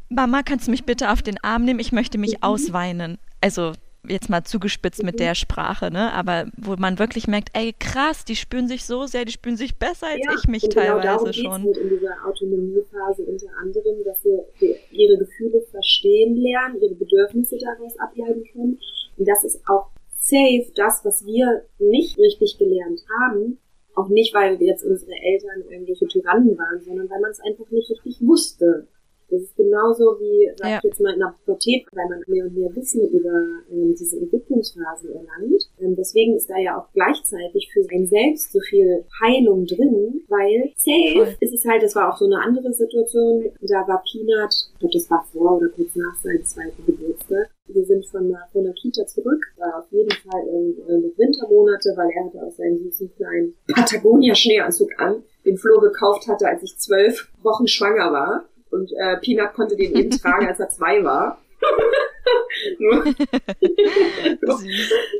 [0.10, 1.80] Mama, kannst du mich bitte auf den Arm nehmen?
[1.80, 2.44] Ich möchte mich Mhm.
[2.44, 3.18] ausweinen.
[3.42, 3.74] Also
[4.08, 6.12] jetzt mal zugespitzt mit der Sprache, ne?
[6.12, 9.78] Aber wo man wirklich merkt, ey, krass, die spüren sich so sehr, die spüren sich
[9.78, 11.52] besser als Ja, ich mich und genau teilweise darum geht's schon.
[11.64, 14.46] Halt in dieser Autonomiephase unter anderem, dass wir
[14.92, 18.78] ihre Gefühle verstehen lernen, ihre Bedürfnisse daraus ableiten können.
[19.18, 19.88] Und das ist auch
[20.20, 23.58] safe das, was wir nicht richtig gelernt haben.
[23.96, 27.90] Auch nicht, weil jetzt unsere Eltern irgendwelche Tyrannen waren, sondern weil man es einfach nicht
[27.92, 28.88] richtig wusste.
[29.30, 30.78] Das ist genauso wie, sag Ja.
[30.78, 33.34] ich jetzt mal, in der Pubertät, weil man mehr und mehr Wissen über
[33.72, 35.64] ähm, diese Entwicklungsphasen erlangt.
[35.80, 40.72] Ähm, deswegen ist da ja auch gleichzeitig für ein Selbst so viel Heilung drin, weil
[40.76, 44.80] safe ist es halt, das war auch so eine andere Situation, da war Peanut, ich
[44.80, 47.50] glaube, das war vor oder kurz nach seinem zweiten Geburtstag.
[47.74, 51.94] Wir sind von der, von der Kita zurück, war auf jeden Fall in, in Wintermonate,
[51.96, 56.78] weil er hatte auch seinen süßen kleinen Patagonia-Schneeanzug an, den Flo gekauft hatte, als ich
[56.78, 58.46] zwölf Wochen schwanger war.
[58.70, 61.40] Und äh, Peanut konnte den eben tragen, als er zwei war.
[62.80, 63.04] nur,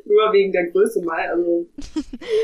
[0.06, 1.26] nur, wegen der Größe mal.
[1.30, 1.68] Also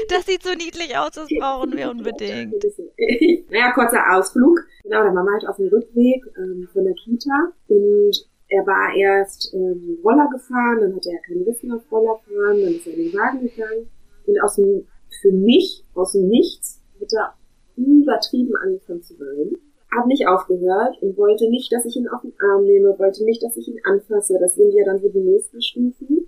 [0.08, 2.54] Das sieht so niedlich aus, das brauchen wir unbedingt.
[3.50, 4.60] naja, kurzer Ausflug.
[4.84, 8.96] Genau, dann waren wir halt auf dem Rückweg ähm, von der Kita und er war
[8.96, 12.88] erst ähm, Roller gefahren, dann hatte er keine Lust mehr auf Roller fahren, dann ist
[12.88, 13.90] er in den Wagen gegangen
[14.26, 14.88] und aus dem,
[15.22, 17.34] für mich, aus dem Nichts, hat er
[17.78, 19.56] übertrieben angefangen zu weinen.
[19.96, 23.42] Hab nicht aufgehört und wollte nicht, dass ich ihn auf den Arm nehme, wollte nicht,
[23.42, 24.38] dass ich ihn anfasse.
[24.40, 26.28] Das sind ja dann so die nächsten Stufen,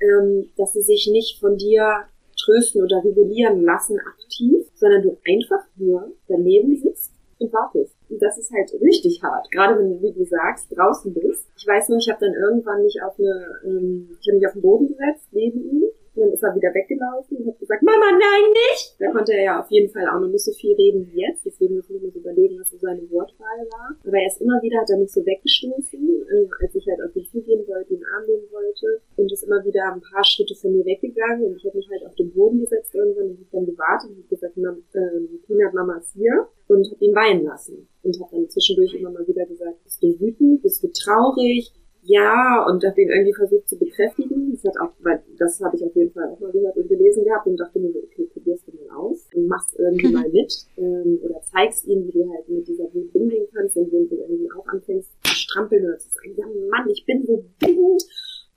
[0.00, 2.04] ähm, dass sie sich nicht von dir
[2.38, 7.96] trösten oder regulieren lassen aktiv, sondern du einfach nur daneben sitzt und wartest.
[8.08, 11.48] Und das ist halt richtig hart, gerade wenn du, wie du sagst, draußen bist.
[11.56, 14.52] Ich weiß nur, ich habe dann irgendwann mich auf eine, ähm, ich habe mich auf
[14.52, 18.10] den Boden gesetzt, neben ihm, und dann ist er wieder weggelaufen und hat gesagt, Mama,
[18.10, 18.96] nein, nicht!
[18.98, 21.46] Da konnte er ja auf jeden Fall auch noch nicht so viel reden wie jetzt,
[21.46, 23.96] deswegen muss ich mir überlegen, was so seine Wortwahl war.
[24.04, 27.14] Aber er ist immer wieder, hat er mich so weggestoßen, ähm, als ich halt auf
[27.14, 30.72] ihn zugehen wollte, den Arm nehmen wollte, und ist immer wieder ein paar Schritte von
[30.72, 33.66] mir weggegangen und ich habe mich halt auf den Boden gesetzt irgendwann und hab dann
[33.66, 37.88] gewartet und hab gesagt, Mam, ähm, Peanut Mama ist hier und hab ihn weinen lassen.
[38.02, 42.64] Und habe dann zwischendurch immer mal wieder gesagt, bist du wütend, bist du traurig, ja,
[42.66, 44.52] und habe ihn irgendwie versucht zu bekräftigen.
[44.52, 47.24] Das hat auch, weil das habe ich auf jeden Fall auch mal gehört und gelesen
[47.24, 51.20] gehabt und dachte mir okay, probierst du mal aus und machst irgendwie mal mit ähm,
[51.22, 54.66] oder zeigst ihm, wie du halt mit dieser Wut umgehen kannst, indem du irgendwie auch
[54.68, 58.02] anfängst zu strampeln oder zu sagen, ja Mann, ich bin so wütend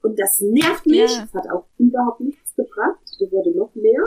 [0.01, 0.99] und das nervt mich.
[0.99, 1.25] Ja.
[1.25, 2.99] Das hat auch überhaupt nichts gebracht.
[3.19, 4.03] Das wurde noch mehr.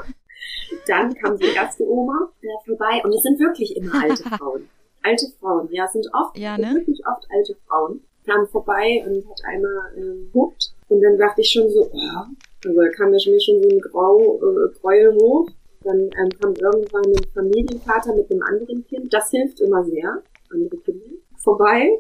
[0.87, 4.69] Dann kam die erste Oma äh, vorbei und es sind wirklich immer alte Frauen.
[5.03, 6.75] Alte Frauen, ja, es sind oft, Ja, ne?
[6.75, 10.73] wirklich oft alte Frauen kam vorbei und hat einmal guckt.
[10.89, 12.25] Und dann dachte ich schon so, oh,
[12.65, 15.49] also kam mir schon, mir schon so ein Grau, äh, Gräuel hoch.
[15.83, 19.13] Dann ähm, kam irgendwann ein Familienvater mit einem anderen Kind.
[19.13, 21.05] Das hilft immer sehr, andere Kinder.
[21.39, 21.91] Vorbei.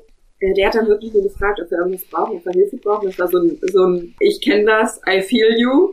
[0.40, 3.06] Äh, der hat dann wirklich nur gefragt, ob er irgendwas braucht, ob er Hilfe braucht.
[3.06, 5.92] Das war so ein, so ein ich kenne das, I feel you.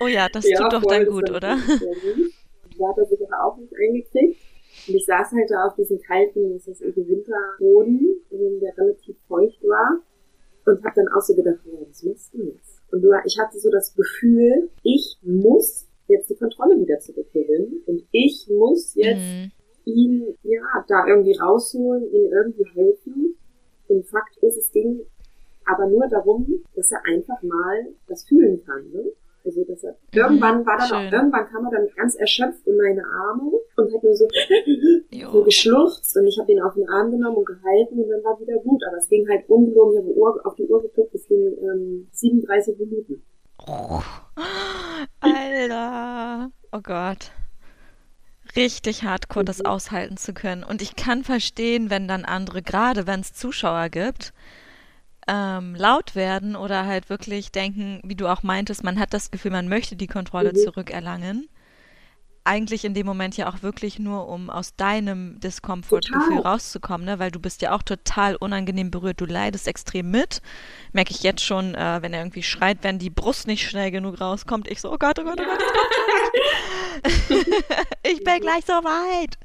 [0.00, 1.56] Oh ja, das Ja, tut doch dann gut, oder?
[1.56, 2.32] gut.
[2.78, 4.35] Da hat er sich aber auch nicht eingekriegt.
[4.88, 9.62] Und ich saß halt da auf diesem kalten, das ist irgendwie Winterboden, der relativ feucht
[9.64, 10.00] war.
[10.64, 12.82] Und hab dann auch so gedacht, ja, was machst du jetzt?
[12.90, 17.82] Und du, ich hatte so das Gefühl, ich muss jetzt die Kontrolle wieder zurückgewinnen.
[17.86, 19.50] Und ich muss jetzt Mhm.
[19.84, 23.36] ihn, ja, da irgendwie rausholen, ihm irgendwie helfen.
[23.88, 25.00] Und Fakt ist, es ging
[25.64, 29.04] aber nur darum, dass er einfach mal das fühlen kann, ne?
[29.46, 31.12] Also, dass er, irgendwann war dann auch, schön.
[31.12, 34.26] irgendwann kam er dann ganz erschöpft in meine Arme und hat nur so,
[35.32, 38.40] so geschluchzt und ich habe ihn auf den Arm genommen und gehalten und dann war
[38.40, 38.82] wieder gut.
[38.88, 42.78] Aber es ging halt ungelogen, ich habe auf die Uhr geguckt, es ging ähm, 37
[42.78, 43.22] Minuten.
[43.66, 44.02] Oh,
[45.20, 47.30] Alter, oh Gott.
[48.54, 49.66] Richtig hardcore, das mhm.
[49.66, 50.64] aushalten zu können.
[50.64, 54.32] Und ich kann verstehen, wenn dann andere, gerade wenn es Zuschauer gibt,
[55.26, 59.50] ähm, laut werden oder halt wirklich denken, wie du auch meintest, man hat das Gefühl,
[59.50, 60.58] man möchte die Kontrolle mhm.
[60.58, 61.48] zurückerlangen
[62.46, 67.18] eigentlich in dem Moment ja auch wirklich nur, um aus deinem Diskomfortgefühl rauszukommen, ne?
[67.18, 69.20] weil du bist ja auch total unangenehm berührt.
[69.20, 70.40] Du leidest extrem mit.
[70.92, 74.20] Merke ich jetzt schon, äh, wenn er irgendwie schreit, wenn die Brust nicht schnell genug
[74.20, 74.68] rauskommt.
[74.68, 75.62] Ich so, oh Gott, oh Gott, oh Gott,
[77.04, 77.46] ich,
[78.12, 79.38] ich bin gleich so weit.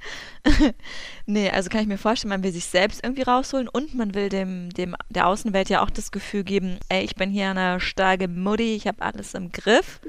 [1.25, 4.29] nee, also kann ich mir vorstellen, man will sich selbst irgendwie rausholen und man will
[4.29, 8.27] dem, dem der Außenwelt ja auch das Gefühl geben, ey, ich bin hier eine starke
[8.27, 9.99] Mutti, ich habe alles im Griff.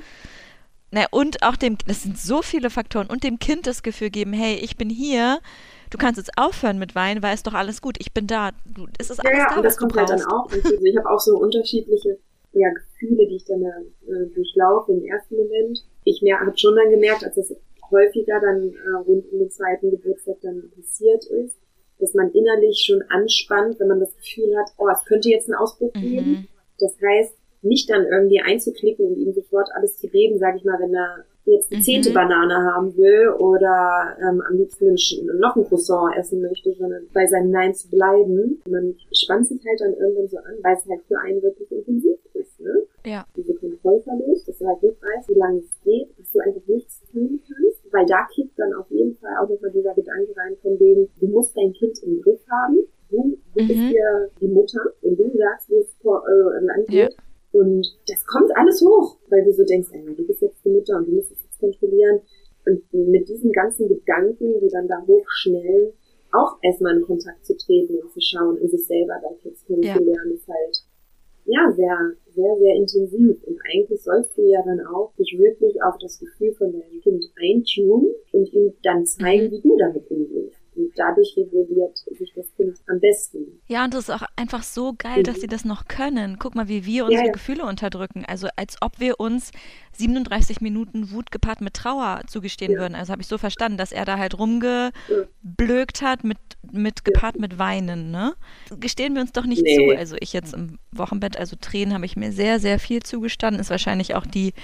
[0.94, 4.34] Na, und auch dem, das sind so viele Faktoren, und dem Kind das Gefühl geben,
[4.34, 5.40] hey, ich bin hier,
[5.88, 8.86] du kannst jetzt aufhören mit Weinen, weil es doch alles gut, ich bin da, du,
[8.98, 10.52] es ist alles ja, da, und das kommt halt dann auch.
[10.52, 12.18] Ich habe auch so unterschiedliche
[12.52, 15.82] ja, Gefühle, die ich dann äh, durchlaufe im ersten Moment.
[16.04, 17.54] Ich habe schon dann gemerkt, als das
[17.90, 21.56] häufiger dann äh, rund um den zweiten Geburtstag dann passiert ist,
[22.00, 25.54] dass man innerlich schon anspannt, wenn man das Gefühl hat, oh, es könnte jetzt einen
[25.54, 26.30] Ausbruch geben.
[26.30, 26.48] Mhm.
[26.78, 30.78] Das heißt, nicht dann irgendwie einzuklicken und ihm sofort alles zu geben, sage ich mal,
[30.80, 31.84] wenn er jetzt eine mhm.
[31.84, 34.94] zehnte Banane haben will oder ähm, am liebsten
[35.38, 38.62] noch ein Croissant essen möchte, sondern bei seinem Nein zu bleiben.
[38.68, 42.18] Man spannt sich halt dann irgendwann so an, weil es halt für einen wirklich intensiv
[42.34, 42.60] ist.
[42.60, 42.86] Ne?
[43.04, 43.26] Ja.
[43.36, 47.02] Diese Kontrollverlust, dass du halt nicht weißt, wie lange es geht, dass du einfach nichts
[47.12, 50.78] tun kannst, weil da kickt dann auf jeden Fall auch nochmal dieser Gedanke rein von
[50.78, 52.78] dem, du musst dein Kind im Griff haben,
[53.10, 53.68] du, du mhm.
[53.68, 57.12] bist hier die Mutter und du sagst, wie es vor, äh, lang geht.
[57.12, 57.22] Ja
[57.52, 60.96] und das kommt alles hoch, weil du so denkst, ey, du bist jetzt die Mutter
[60.96, 62.20] und du musst es jetzt kontrollieren.
[62.64, 65.92] Und mit diesen ganzen Gedanken, die dann da hochschnellen,
[66.32, 70.30] auch erstmal in Kontakt zu treten und zu schauen, in sich selber da jetzt kennenzulernen,
[70.30, 70.34] ja.
[70.34, 70.84] ist halt,
[71.44, 73.42] ja, sehr, sehr, sehr intensiv.
[73.44, 77.24] Und eigentlich sollst du ja dann auch dich wirklich auf das Gefühl von deinem Kind
[77.36, 79.50] eintun und ihm dann zeigen, mhm.
[79.50, 80.61] wie du damit umgehst.
[80.74, 83.60] Und dadurch reguliert sich das Kind am besten.
[83.66, 85.24] Ja, und das ist auch einfach so geil, mhm.
[85.24, 86.38] dass sie das noch können.
[86.38, 87.32] Guck mal, wie wir unsere ja, ja.
[87.32, 88.24] Gefühle unterdrücken.
[88.26, 89.50] Also als ob wir uns
[89.92, 92.78] 37 Minuten Wut gepaart mit Trauer zugestehen ja.
[92.78, 92.94] würden.
[92.94, 96.38] Also habe ich so verstanden, dass er da halt rumgeblökt hat mit,
[96.70, 98.10] mit gepaart mit Weinen.
[98.10, 98.34] Ne?
[98.80, 99.76] Gestehen wir uns doch nicht nee.
[99.76, 99.96] zu.
[99.96, 103.60] Also ich jetzt im Wochenbett, also Tränen habe ich mir sehr, sehr viel zugestanden.
[103.60, 104.54] Ist wahrscheinlich auch die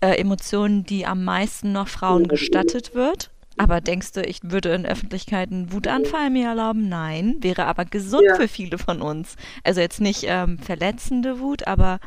[0.00, 3.30] äh, Emotion, die am meisten noch Frauen gestattet wird.
[3.58, 6.88] Aber denkst du, ich würde in Öffentlichkeit einen Wutanfall mir erlauben?
[6.88, 8.36] Nein, wäre aber gesund ja.
[8.36, 9.36] für viele von uns.
[9.64, 12.00] Also jetzt nicht ähm, verletzende Wut, aber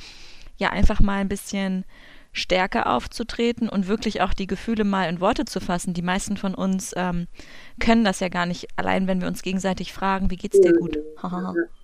[0.58, 1.86] ja einfach mal ein bisschen
[2.32, 5.94] stärker aufzutreten und wirklich auch die Gefühle mal in Worte zu fassen.
[5.94, 7.28] Die meisten von uns ähm,
[7.80, 11.00] können das ja gar nicht, allein wenn wir uns gegenseitig fragen, wie geht's dir gut?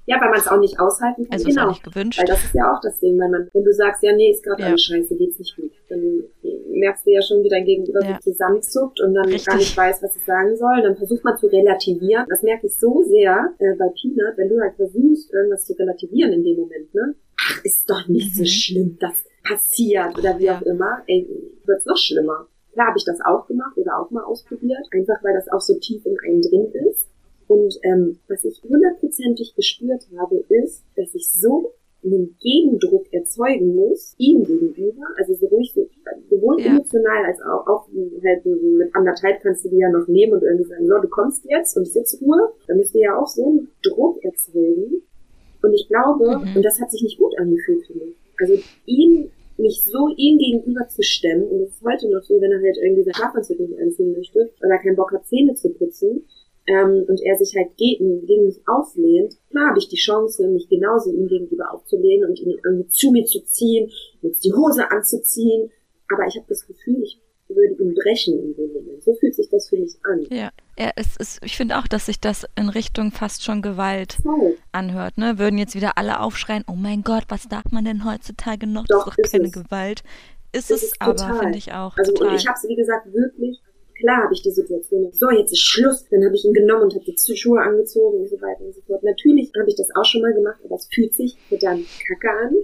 [0.08, 1.34] ja, weil man es auch nicht aushalten kann.
[1.34, 1.62] Also genau.
[1.62, 2.20] ist auch nicht gewünscht.
[2.20, 4.44] Weil das ist ja auch das Ding, wenn man, wenn du sagst, ja, nee, ist
[4.44, 4.68] gerade ja.
[4.70, 6.24] alles scheiße, geht's nicht gut, dann
[6.70, 8.20] merkst du ja schon, wie dein Gegenüber ja.
[8.22, 9.46] so zusammenzuckt und dann Richtig.
[9.46, 10.82] gar nicht weiß, was es sagen soll.
[10.84, 12.26] Dann versucht man zu relativieren.
[12.30, 16.34] Das merke ich so sehr äh, bei Peanut, wenn du halt versuchst, irgendwas zu relativieren
[16.34, 17.16] in dem Moment, ne?
[17.46, 18.40] Ach, ist doch nicht mhm.
[18.40, 20.58] so schlimm, das passiert oder wie ja.
[20.58, 21.04] auch immer.
[21.08, 21.28] Ey,
[21.66, 22.48] wird's noch schlimmer.
[22.74, 25.78] Klar habe ich das auch gemacht oder auch mal ausprobiert, einfach weil das auch so
[25.80, 27.08] tief in einem drin ist.
[27.48, 34.16] Und ähm, was ich hundertprozentig gespürt habe, ist, dass ich so einen Gegendruck erzeugen muss,
[34.18, 35.88] ihm gegenüber, also so ruhig, so,
[36.30, 36.68] sowohl ja.
[36.68, 37.88] emotional als auch, auch
[38.24, 41.46] halt mit anderthalb kannst du die ja noch nehmen und irgendwie sagen, so, du kommst
[41.46, 45.02] jetzt und sitzt Ruhe, dann müsst ihr ja auch so einen Druck erzeugen.
[45.66, 46.56] Und ich glaube, mhm.
[46.56, 48.16] und das hat sich nicht gut angefühlt für mich.
[48.40, 48.54] Also
[48.86, 52.62] ihn, mich so ihm gegenüber zu stemmen, und das ist heute noch so, wenn er
[52.62, 56.26] halt irgendwie sein Schlafanzug nicht anziehen möchte, weil er keinen Bock hat, Zähne zu putzen,
[56.68, 60.68] ähm, und er sich halt gegen, gegen mich auflehnt, klar habe ich die Chance, mich
[60.68, 65.70] genauso ihm gegenüber aufzulehnen und ihn irgendwie zu mir zu ziehen, jetzt die Hose anzuziehen.
[66.12, 67.20] Aber ich habe das Gefühl, ich
[67.56, 69.04] würde ihn brechen in dem Moment.
[69.04, 70.26] So fühlt sich das für mich an.
[70.30, 74.18] Ja, ja es ist, ich finde auch, dass sich das in Richtung fast schon Gewalt
[74.72, 75.18] anhört.
[75.18, 75.40] Ne?
[75.40, 78.86] Würden jetzt wieder alle aufschreien, oh mein Gott, was darf man denn heutzutage noch?
[78.86, 79.52] Doch, das ist doch keine es.
[79.54, 80.04] Gewalt.
[80.52, 81.98] Ist es, es aber, finde ich auch.
[81.98, 82.30] Also total.
[82.30, 83.62] und ich habe es, wie gesagt, wirklich
[83.96, 86.96] Klar habe ich die Situation, so jetzt ist Schluss, dann habe ich ihn genommen und
[86.96, 89.02] habe die Schuhe angezogen und so weiter und so fort.
[89.04, 92.56] Natürlich habe ich das auch schon mal gemacht, aber es fühlt sich dann kacke an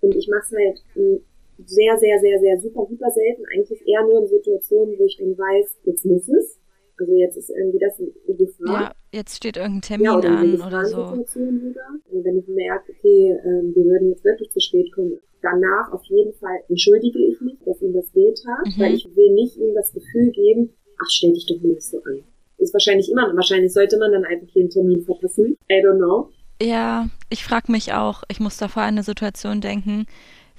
[0.00, 1.20] und ich mache es halt hm,
[1.66, 3.42] sehr, sehr, sehr, sehr super, super selten.
[3.54, 6.58] Eigentlich eher nur in Situationen, wo ich dann weiß, jetzt muss es.
[6.98, 8.82] Also jetzt ist irgendwie das eine Gefahr.
[8.82, 10.98] Ja, jetzt steht irgendein Termin ja, oder an oder so.
[10.98, 11.80] Wieder.
[12.04, 16.04] Also wenn ich merke, okay, ähm, wir würden jetzt wirklich zu spät kommen, danach auf
[16.04, 18.82] jeden Fall entschuldige ich mich, dass ihm das weh tat, mhm.
[18.82, 22.22] weil ich will nicht ihm das Gefühl geben, ach, stell dich doch nicht so an.
[22.58, 25.56] Ist wahrscheinlich immer, wahrscheinlich sollte man dann einfach den Termin verpassen.
[25.70, 26.28] I don't know.
[26.62, 30.04] Ja, ich frage mich auch, ich muss davor an eine Situation denken,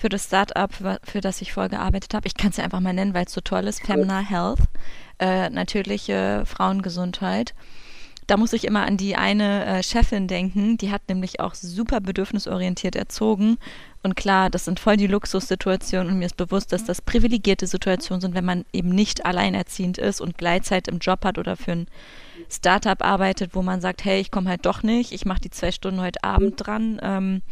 [0.01, 2.27] für das Startup, für das ich vorher gearbeitet habe.
[2.27, 3.85] Ich kann es ja einfach mal nennen, weil es so toll ist.
[3.85, 4.61] Femina Health,
[5.19, 7.53] äh, natürliche Frauengesundheit.
[8.25, 11.99] Da muss ich immer an die eine äh, Chefin denken, die hat nämlich auch super
[11.99, 13.59] bedürfnisorientiert erzogen.
[14.01, 18.21] Und klar, das sind voll die Luxussituationen und mir ist bewusst, dass das privilegierte Situationen
[18.21, 21.87] sind, wenn man eben nicht alleinerziehend ist und Gleitzeit im Job hat oder für ein
[22.49, 25.71] Startup arbeitet, wo man sagt, hey, ich komme halt doch nicht, ich mache die zwei
[25.71, 27.43] Stunden heute Abend dran, ähm,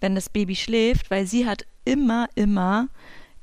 [0.00, 2.88] wenn das Baby schläft, weil sie hat immer, immer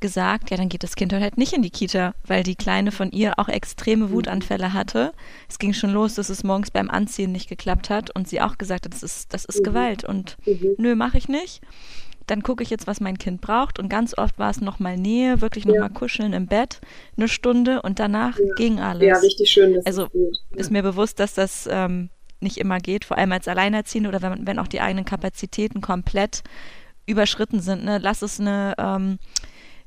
[0.01, 3.11] gesagt, ja, dann geht das Kind halt nicht in die Kita, weil die Kleine von
[3.11, 4.11] ihr auch extreme mhm.
[4.11, 5.13] Wutanfälle hatte.
[5.47, 8.57] Es ging schon los, dass es morgens beim Anziehen nicht geklappt hat und sie auch
[8.57, 9.63] gesagt hat, das ist, das ist mhm.
[9.63, 10.75] Gewalt und mhm.
[10.77, 11.61] nö, mache ich nicht.
[12.27, 15.41] Dann gucke ich jetzt, was mein Kind braucht und ganz oft war es nochmal Nähe,
[15.41, 15.93] wirklich nochmal ja.
[15.93, 16.81] kuscheln im Bett,
[17.17, 18.53] eine Stunde und danach ja.
[18.55, 19.07] ging alles.
[19.07, 19.79] Ja, richtig schön.
[19.85, 24.09] Also ist, ist mir bewusst, dass das ähm, nicht immer geht, vor allem als Alleinerziehende
[24.09, 26.43] oder wenn, wenn auch die eigenen Kapazitäten komplett
[27.05, 27.83] überschritten sind.
[27.83, 27.97] Ne?
[27.97, 29.19] Lass es eine ähm,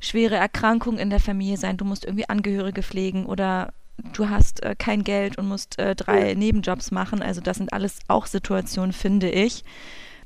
[0.01, 3.73] schwere Erkrankung in der Familie sein, du musst irgendwie Angehörige pflegen oder
[4.13, 6.35] du hast äh, kein Geld und musst äh, drei ja.
[6.35, 7.23] Nebenjobs machen.
[7.23, 9.65] Also das sind alles auch Situationen, finde ich,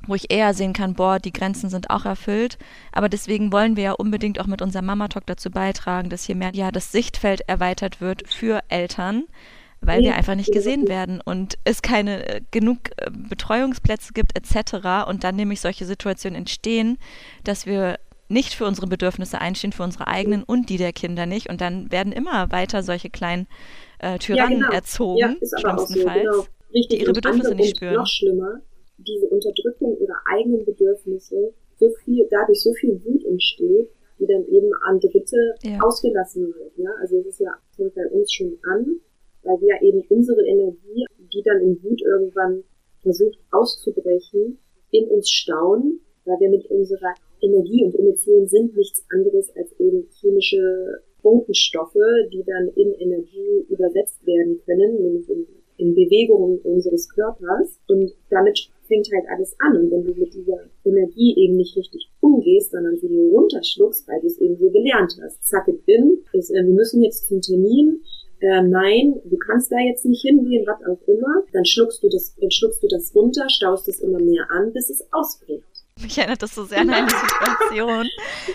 [0.07, 2.57] wo ich eher sehen kann, boah, die Grenzen sind auch erfüllt.
[2.91, 6.51] Aber deswegen wollen wir ja unbedingt auch mit unserem Mama-Talk dazu beitragen, dass hier mehr
[6.53, 9.25] ja das Sichtfeld erweitert wird für Eltern,
[9.81, 15.07] weil wir einfach nicht gesehen werden und es keine äh, genug äh, Betreuungsplätze gibt etc.
[15.07, 16.97] Und dann nämlich solche Situationen entstehen,
[17.43, 21.49] dass wir nicht für unsere Bedürfnisse einstehen, für unsere eigenen und die der Kinder nicht.
[21.49, 23.47] Und dann werden immer weiter solche kleinen
[23.99, 24.71] äh, Tyrannen ja, genau.
[24.71, 26.45] erzogen, ja, schlimmstenfalls, so, genau.
[26.73, 26.99] Richtig.
[26.99, 27.95] die ihre Bedürfnisse nicht spüren.
[27.95, 28.61] Noch schlimmer,
[28.97, 33.89] diese Unterdrückung ihrer eigenen Bedürfnisse, so viel, dadurch so viel Wut entsteht,
[34.19, 35.79] die dann eben an Dritte ja.
[35.81, 36.77] ausgelassen wird.
[36.77, 36.89] Ja?
[37.01, 38.99] Also es ist ja fängt bei uns schon an,
[39.49, 42.63] weil wir eben unsere Energie, die dann in Wut irgendwann
[43.01, 44.59] versucht auszubrechen,
[44.91, 50.07] in uns stauen, weil wir mit unserer Energie und Emotionen sind nichts anderes als eben
[50.19, 51.97] chemische Funkenstoffe,
[52.31, 57.79] die dann in Energie übersetzt werden können, nämlich in, in Bewegungen unseres Körpers.
[57.87, 59.77] Und damit fängt halt alles an.
[59.77, 64.21] Und wenn du mit dieser Energie eben nicht richtig umgehst, sondern sie nur runterschluckst, weil
[64.21, 65.47] du es eben so gelernt hast.
[65.47, 68.01] Zack, it in, ist, äh, wir müssen jetzt zum Termin,
[68.41, 72.35] äh, nein, du kannst da jetzt nicht hingehen, was auch immer, dann schluckst du das,
[72.39, 75.63] dann schluckst du das runter, staust es immer mehr an, bis es ausbricht.
[76.01, 77.09] Mich erinnert das so sehr an eine
[77.69, 78.07] Situation.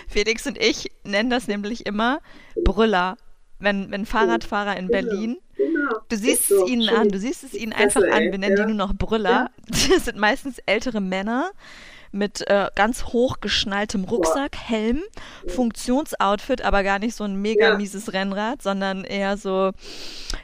[0.07, 2.19] Felix und ich nennen das nämlich immer
[2.63, 3.17] Brüller.
[3.57, 5.91] Wenn, wenn Fahrradfahrer in genau, Berlin, genau.
[6.09, 8.73] du siehst es ihnen an, du siehst es ihnen einfach an, wir nennen die nur
[8.73, 9.49] noch Brüller.
[9.67, 11.51] Das sind meistens ältere Männer
[12.15, 15.03] mit äh, ganz hochgeschnalltem Rucksack, Helm,
[15.47, 19.71] Funktionsoutfit, aber gar nicht so ein mega mieses Rennrad, sondern eher so,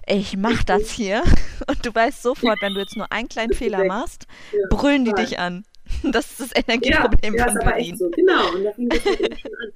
[0.05, 1.23] ich mach das hier.
[1.67, 4.27] Und du weißt sofort, wenn du jetzt nur einen kleinen Fehler machst,
[4.69, 5.63] brüllen die dich an.
[6.03, 7.97] Das ist das Energieproblem ja, ja, von ist Berlin.
[7.97, 8.09] So.
[8.11, 9.71] Genau, und da fängt das schon an.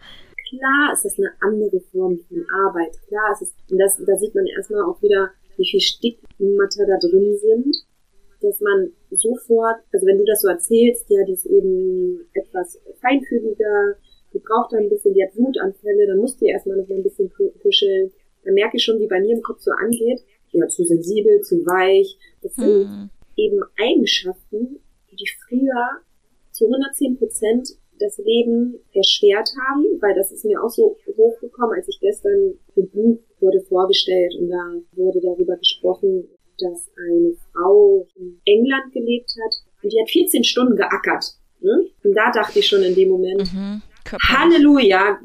[0.47, 2.97] Klar ist das eine andere Form von Arbeit.
[3.10, 6.97] Klar ist es, und das, da sieht man erstmal auch wieder, wie viel Stigmata da
[7.05, 7.75] drin sind,
[8.45, 13.95] dass man sofort, also wenn du das so erzählst, ja, die ist eben etwas feinfühliger,
[14.34, 17.03] die braucht dann ein bisschen, die hat Wutanfälle, dann musst du erstmal noch mal ein
[17.03, 17.31] bisschen
[17.62, 18.12] kuscheln.
[18.43, 21.65] Dann merke ich schon, wie bei mir im Kopf so angeht, ja, zu sensibel, zu
[21.65, 22.17] weich.
[22.41, 23.10] Das sind hm.
[23.38, 24.79] eben Eigenschaften,
[25.12, 26.01] die früher
[26.51, 31.88] zu 110 Prozent das Leben erschwert haben, weil das ist mir auch so hochgekommen, als
[31.88, 36.27] ich gestern ein Buch wurde vorgestellt und da wurde darüber gesprochen,
[36.59, 41.25] dass eine Frau in England gelebt hat und die hat 14 Stunden geackert.
[41.61, 41.87] Ne?
[42.03, 43.81] Und da dachte ich schon in dem Moment, mhm,
[44.27, 45.19] Halleluja,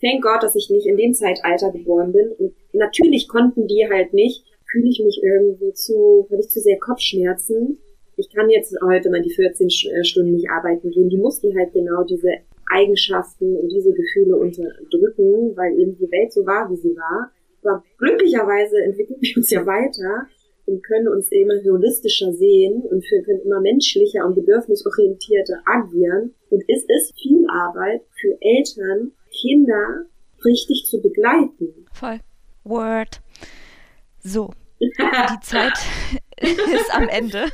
[0.00, 2.28] thank Gott, dass ich nicht in dem Zeitalter geboren bin.
[2.38, 6.78] Und natürlich konnten die halt nicht, fühle ich mich irgendwie zu, habe ich zu sehr
[6.78, 7.78] Kopfschmerzen
[8.18, 11.72] ich kann jetzt heute mal die 14 äh, Stunden nicht arbeiten gehen, die mussten halt
[11.72, 12.28] genau diese
[12.70, 17.30] Eigenschaften und diese Gefühle unterdrücken, weil eben die Welt so war, wie sie war.
[17.62, 20.26] Aber glücklicherweise entwickeln wir uns ja weiter
[20.68, 26.34] und können uns immer holistischer sehen und wir können immer menschlicher und bedürfnisorientierter agieren.
[26.50, 30.06] Und es ist viel Arbeit für Eltern, Kinder
[30.44, 31.86] richtig zu begleiten.
[31.92, 32.20] Voll.
[32.64, 33.20] Word.
[34.20, 34.50] So.
[34.80, 35.78] Die Zeit
[36.40, 37.46] ist am Ende.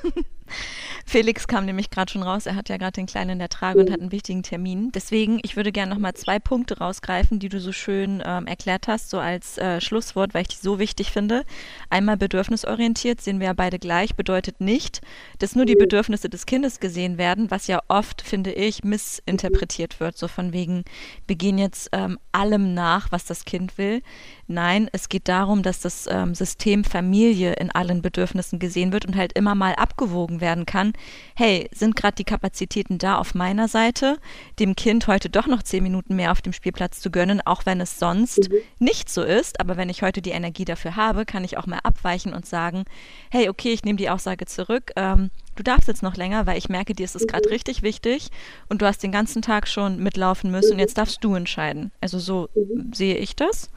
[1.07, 2.47] Felix kam nämlich gerade schon raus.
[2.47, 4.91] Er hat ja gerade den Kleinen in der Trage und hat einen wichtigen Termin.
[4.93, 9.11] Deswegen, ich würde gerne nochmal zwei Punkte rausgreifen, die du so schön ähm, erklärt hast,
[9.11, 11.45] so als äh, Schlusswort, weil ich die so wichtig finde.
[11.91, 15.03] Einmal bedürfnisorientiert, sehen wir ja beide gleich, bedeutet nicht,
[15.39, 20.17] dass nur die Bedürfnisse des Kindes gesehen werden, was ja oft, finde ich, missinterpretiert wird.
[20.17, 20.85] So von wegen,
[21.27, 24.03] wir gehen jetzt ähm, allem nach, was das Kind will.
[24.47, 29.17] Nein, es geht darum, dass das ähm, System Familie in allen Bedürfnissen gesehen wird und
[29.17, 30.93] halt immer mal abgewogen werden kann.
[31.35, 34.19] Hey, sind gerade die Kapazitäten da auf meiner Seite,
[34.59, 37.81] dem Kind heute doch noch zehn Minuten mehr auf dem Spielplatz zu gönnen, auch wenn
[37.81, 38.57] es sonst mhm.
[38.79, 39.61] nicht so ist.
[39.61, 42.85] Aber wenn ich heute die Energie dafür habe, kann ich auch mal abweichen und sagen,
[43.31, 44.93] hey, okay, ich nehme die Aussage zurück.
[44.97, 47.53] Ähm, du darfst jetzt noch länger, weil ich merke, dir ist es gerade mhm.
[47.55, 48.29] richtig wichtig
[48.69, 51.93] und du hast den ganzen Tag schon mitlaufen müssen und jetzt darfst du entscheiden.
[52.03, 52.93] Also so mhm.
[52.93, 53.71] sehe ich das.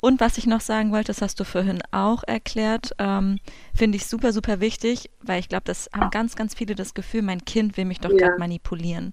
[0.00, 3.38] Und was ich noch sagen wollte, das hast du vorhin auch erklärt, ähm,
[3.74, 7.22] finde ich super, super wichtig, weil ich glaube, das haben ganz, ganz viele das Gefühl,
[7.22, 8.16] mein Kind will mich doch ja.
[8.16, 9.12] gerade manipulieren.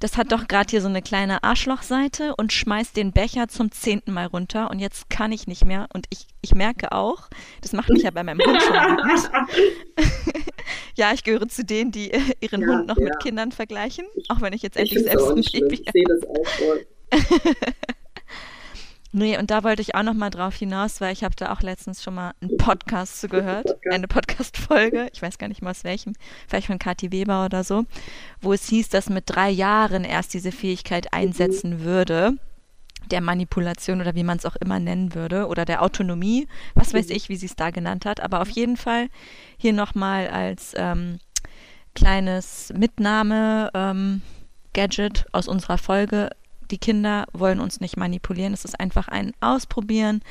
[0.00, 4.12] Das hat doch gerade hier so eine kleine Arschlochseite und schmeißt den Becher zum zehnten
[4.12, 5.86] Mal runter und jetzt kann ich nicht mehr.
[5.94, 7.28] Und ich, ich merke auch,
[7.62, 9.30] das macht mich ja bei meinem Hund schon wütend.
[10.96, 13.04] ja, ich gehöre zu denen, die äh, ihren ja, Hund noch ja.
[13.04, 15.74] mit Kindern vergleichen, auch wenn ich jetzt endlich ich selbst ein Baby habe.
[15.74, 16.86] Ich sehe das auch voll.
[19.16, 21.60] Nee, und da wollte ich auch noch mal drauf hinaus, weil ich habe da auch
[21.60, 25.84] letztens schon mal einen Podcast zu gehört, eine Podcast-Folge, ich weiß gar nicht mal aus
[25.84, 26.14] welchem,
[26.48, 27.84] vielleicht von Kathi Weber oder so,
[28.40, 31.84] wo es hieß, dass mit drei Jahren erst diese Fähigkeit einsetzen mhm.
[31.84, 32.32] würde,
[33.08, 37.06] der Manipulation oder wie man es auch immer nennen würde, oder der Autonomie, was weiß
[37.06, 37.14] mhm.
[37.14, 39.10] ich, wie sie es da genannt hat, aber auf jeden Fall
[39.56, 41.20] hier nochmal als ähm,
[41.94, 46.30] kleines Mitnahme-Gadget ähm, aus unserer Folge
[46.70, 48.52] die Kinder wollen uns nicht manipulieren.
[48.52, 50.22] Es ist einfach ein Ausprobieren,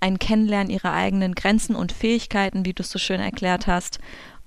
[0.00, 3.98] ein Kennenlernen ihrer eigenen Grenzen und Fähigkeiten, wie du es so schön erklärt hast.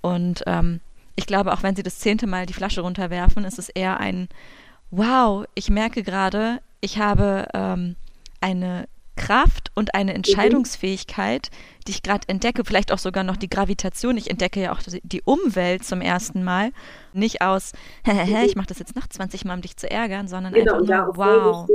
[0.01, 0.79] Und ähm,
[1.15, 4.29] ich glaube, auch wenn sie das zehnte Mal die Flasche runterwerfen, ist es eher ein
[4.91, 7.95] Wow, ich merke gerade, ich habe ähm,
[8.41, 11.49] eine Kraft und eine Entscheidungsfähigkeit,
[11.87, 14.17] die ich gerade entdecke, vielleicht auch sogar noch die Gravitation.
[14.17, 16.71] Ich entdecke ja auch die Umwelt zum ersten Mal.
[17.13, 17.73] Nicht aus,
[18.45, 21.17] ich mache das jetzt noch 20 Mal, um dich zu ärgern, sondern genau, einfach nur,
[21.17, 21.69] wow.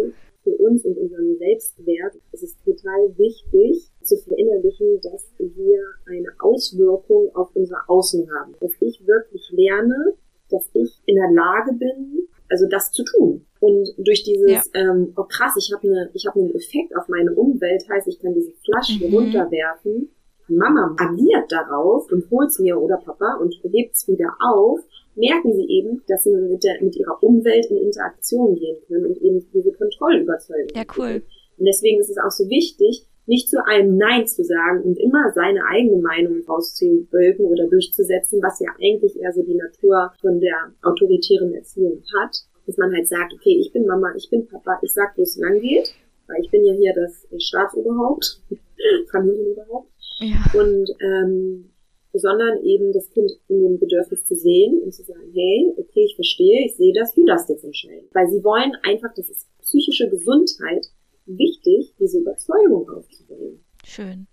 [0.45, 7.35] Für uns und unseren Selbstwert ist es total wichtig zu verinnerlichen, dass wir eine Auswirkung
[7.35, 8.55] auf unser Außen haben.
[8.61, 10.15] Dass ich wirklich lerne,
[10.49, 13.47] dass ich in der Lage bin, also das zu tun.
[13.61, 14.63] Und durch dieses, ja.
[14.75, 18.21] ähm, oh krass, ich habe ne, ich hab einen Effekt auf meine Umwelt, heißt, ich
[18.21, 19.15] kann diese Flasche mhm.
[19.15, 20.11] runterwerfen.
[20.49, 24.81] Mama agiert darauf und holt's mir oder Papa und hebt's wieder auf,
[25.15, 29.19] merken sie eben, dass sie mit, der, mit ihrer Umwelt in Interaktion gehen können und
[29.19, 30.71] eben diese Kontrollüberzeugung.
[30.75, 31.23] Ja, cool.
[31.59, 35.31] Und deswegen ist es auch so wichtig, nicht zu einem Nein zu sagen und immer
[35.35, 40.73] seine eigene Meinung rauszubölken oder durchzusetzen, was ja eigentlich eher so die Natur von der
[40.83, 42.35] autoritären Erziehung hat,
[42.67, 45.37] dass man halt sagt, okay, ich bin Mama, ich bin Papa, ich sag, wo es
[45.37, 45.95] lang geht,
[46.27, 48.41] weil ich bin ja hier das Staatsoberhaupt,
[49.13, 49.91] Familienoberhaupt.
[50.21, 50.61] Ja.
[50.61, 51.71] Und ähm,
[52.15, 56.15] sondern eben das Kind in dem Bedürfnis zu sehen und zu sagen, hey, okay, ich
[56.15, 58.09] verstehe, ich sehe das, du darfst jetzt entscheiden.
[58.13, 60.87] Weil sie wollen einfach, das ist psychische Gesundheit,
[61.29, 63.65] wichtig, diese Überzeugung aufzubauen.
[63.85, 64.27] Schön.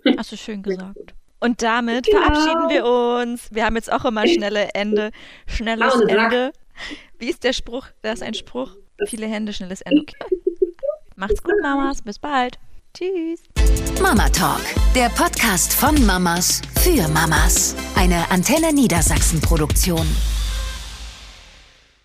[0.16, 1.14] Hast du schön gesagt.
[1.40, 2.20] Und damit genau.
[2.20, 3.52] verabschieden wir uns.
[3.52, 5.10] Wir haben jetzt auch immer schnelle Ende,
[5.46, 6.52] schnelles Ende.
[7.18, 7.88] Wie ist der Spruch?
[8.02, 8.76] Da ist ein Spruch.
[9.06, 10.02] Viele Hände, schnelles Ende.
[10.02, 10.16] Okay.
[11.16, 12.02] Macht's gut, Mamas.
[12.02, 12.58] Bis bald.
[12.94, 13.40] Tschüss.
[14.00, 14.60] Mama Talk,
[14.94, 17.74] der Podcast von Mamas für Mamas.
[17.96, 20.06] Eine Antenne Niedersachsen Produktion.